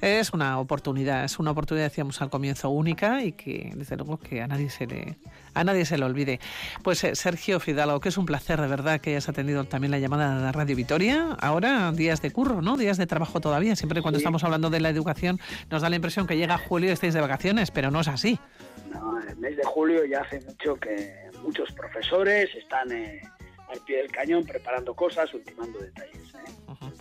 Es 0.00 0.32
una 0.32 0.58
oportunidad, 0.58 1.24
es 1.24 1.38
una 1.38 1.52
oportunidad, 1.52 1.86
decíamos 1.86 2.20
al 2.20 2.30
comienzo, 2.30 2.70
única 2.70 3.22
y 3.22 3.32
que 3.32 3.72
desde 3.74 3.96
luego 3.96 4.18
que 4.18 4.42
a 4.42 4.48
nadie 4.48 4.70
se 4.70 4.86
le, 4.86 5.16
a 5.54 5.64
nadie 5.64 5.84
se 5.84 5.98
le 5.98 6.04
olvide. 6.04 6.40
Pues 6.82 7.04
eh, 7.04 7.14
Sergio 7.14 7.60
Fidalgo, 7.60 8.00
que 8.00 8.08
es 8.08 8.18
un 8.18 8.26
placer 8.26 8.60
de 8.60 8.66
verdad 8.66 9.00
que 9.00 9.10
hayas 9.10 9.28
atendido 9.28 9.64
también 9.64 9.90
la 9.92 9.98
llamada 9.98 10.44
de 10.44 10.52
Radio 10.52 10.76
Vitoria. 10.76 11.36
Ahora 11.40 11.92
días 11.92 12.20
de 12.22 12.30
curro, 12.32 12.60
¿no? 12.60 12.76
Días 12.76 12.96
de 12.98 13.06
trabajo 13.06 13.40
todavía. 13.40 13.76
Siempre 13.84 14.00
cuando 14.00 14.18
Sí. 14.18 14.22
estamos 14.22 14.42
hablando 14.44 14.70
de 14.70 14.80
la 14.80 14.88
educación 14.88 15.38
nos 15.70 15.82
da 15.82 15.90
la 15.90 15.96
impresión 15.96 16.26
que 16.26 16.38
llega 16.38 16.56
julio 16.56 16.88
y 16.88 16.92
estáis 16.92 17.12
de 17.12 17.20
vacaciones, 17.20 17.70
pero 17.70 17.90
no 17.90 18.00
es 18.00 18.08
así. 18.08 18.38
No, 18.90 19.20
el 19.20 19.36
mes 19.36 19.56
de 19.58 19.62
julio 19.64 20.06
ya 20.06 20.20
hace 20.22 20.40
mucho 20.40 20.76
que 20.76 21.14
muchos 21.42 21.70
profesores 21.72 22.48
están 22.54 22.90
eh, 22.92 23.20
al 23.70 23.78
pie 23.80 23.98
del 23.98 24.10
cañón 24.10 24.44
preparando 24.44 24.94
cosas, 24.94 25.32
ultimando 25.34 25.78
detalles. 25.80 26.34
¿eh? 26.34 26.50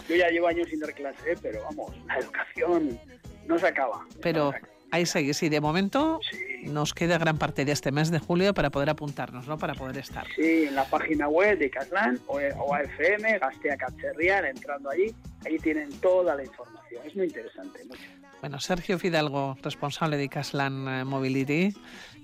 Yo 0.09 0.15
ya 0.17 0.27
llevo 0.29 0.47
años 0.47 0.67
sin 0.69 0.81
dar 0.81 0.93
clase, 0.93 1.37
pero 1.41 1.63
vamos, 1.63 1.95
la 2.05 2.17
educación 2.19 2.99
no 3.47 3.57
se 3.57 3.67
acaba. 3.67 4.05
Pero 4.21 4.45
No 4.45 4.51
se 4.51 4.57
acaba. 4.57 4.72
Ahí 4.93 5.05
seguís 5.05 5.41
y 5.43 5.49
de 5.49 5.59
momento 5.59 6.19
Sí. 6.29 6.69
nos 6.69 6.93
queda 6.93 7.17
gran 7.17 7.37
parte 7.37 7.65
de 7.65 7.71
este 7.71 7.91
mes 7.91 8.11
de 8.11 8.19
julio 8.19 8.53
para 8.53 8.69
poder 8.69 8.89
apuntarnos, 8.89 9.47
¿no? 9.47 9.57
Para 9.57 9.73
poder 9.73 9.97
estar. 9.97 10.25
Sí, 10.35 10.65
en 10.67 10.75
la 10.75 10.85
página 10.85 11.27
web 11.27 11.57
de 11.57 11.69
Caslan 11.69 12.19
o, 12.27 12.37
o 12.37 12.73
AFM, 12.73 13.39
Gastea 13.39 13.75
Catzerrian, 13.75 14.45
entrando 14.45 14.89
allí, 14.89 15.13
ahí 15.45 15.57
tienen 15.57 15.89
toda 15.99 16.35
la 16.35 16.43
información. 16.43 17.01
Es 17.05 17.15
muy 17.15 17.25
interesante. 17.25 17.83
mucho. 17.85 18.01
Bueno, 18.39 18.59
Sergio 18.59 18.99
Fidalgo, 18.99 19.57
responsable 19.63 20.17
de 20.17 20.29
Caslan 20.29 20.87
eh, 20.87 21.03
Mobility, 21.05 21.73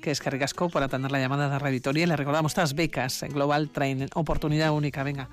que 0.01 0.12
es 0.12 0.19
Carrasco 0.19 0.69
por 0.69 0.84
atender 0.84 1.12
la 1.12 1.19
llamada 1.19 1.49
de 1.49 1.58
Radio 1.60 1.73
Vitoria. 1.73 2.05
Le 2.08 2.15
recordamos 2.15 2.51
estas 2.51 2.75
becas 2.75 3.23
en 3.23 3.32
Global 3.34 3.69
Training, 3.69 4.08
oportunidad 4.15 4.71
única, 4.73 5.01
venga, 5.03 5.29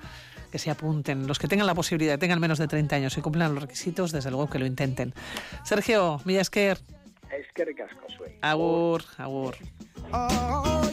que 0.51 0.57
se 0.59 0.71
apunten. 0.71 1.27
Los 1.27 1.39
que 1.39 1.47
tengan 1.47 1.67
la 1.67 1.75
posibilidad, 1.75 2.17
tengan 2.17 2.39
menos 2.39 2.57
de 2.57 2.67
30 2.67 2.95
años 2.95 3.17
y 3.17 3.21
cumplan 3.21 3.53
los 3.53 3.63
requisitos, 3.63 4.11
desde 4.13 4.31
luego 4.31 4.49
que 4.49 4.59
lo 4.59 4.65
intenten. 4.65 5.13
Sergio 5.63 6.21
Millasker, 6.25 6.77
Es 7.31 7.45
que 7.53 7.65
recasco 7.65 8.07
soy. 8.17 8.37
agur, 8.41 9.03
agur. 9.17 9.55
Oh, 10.13 10.86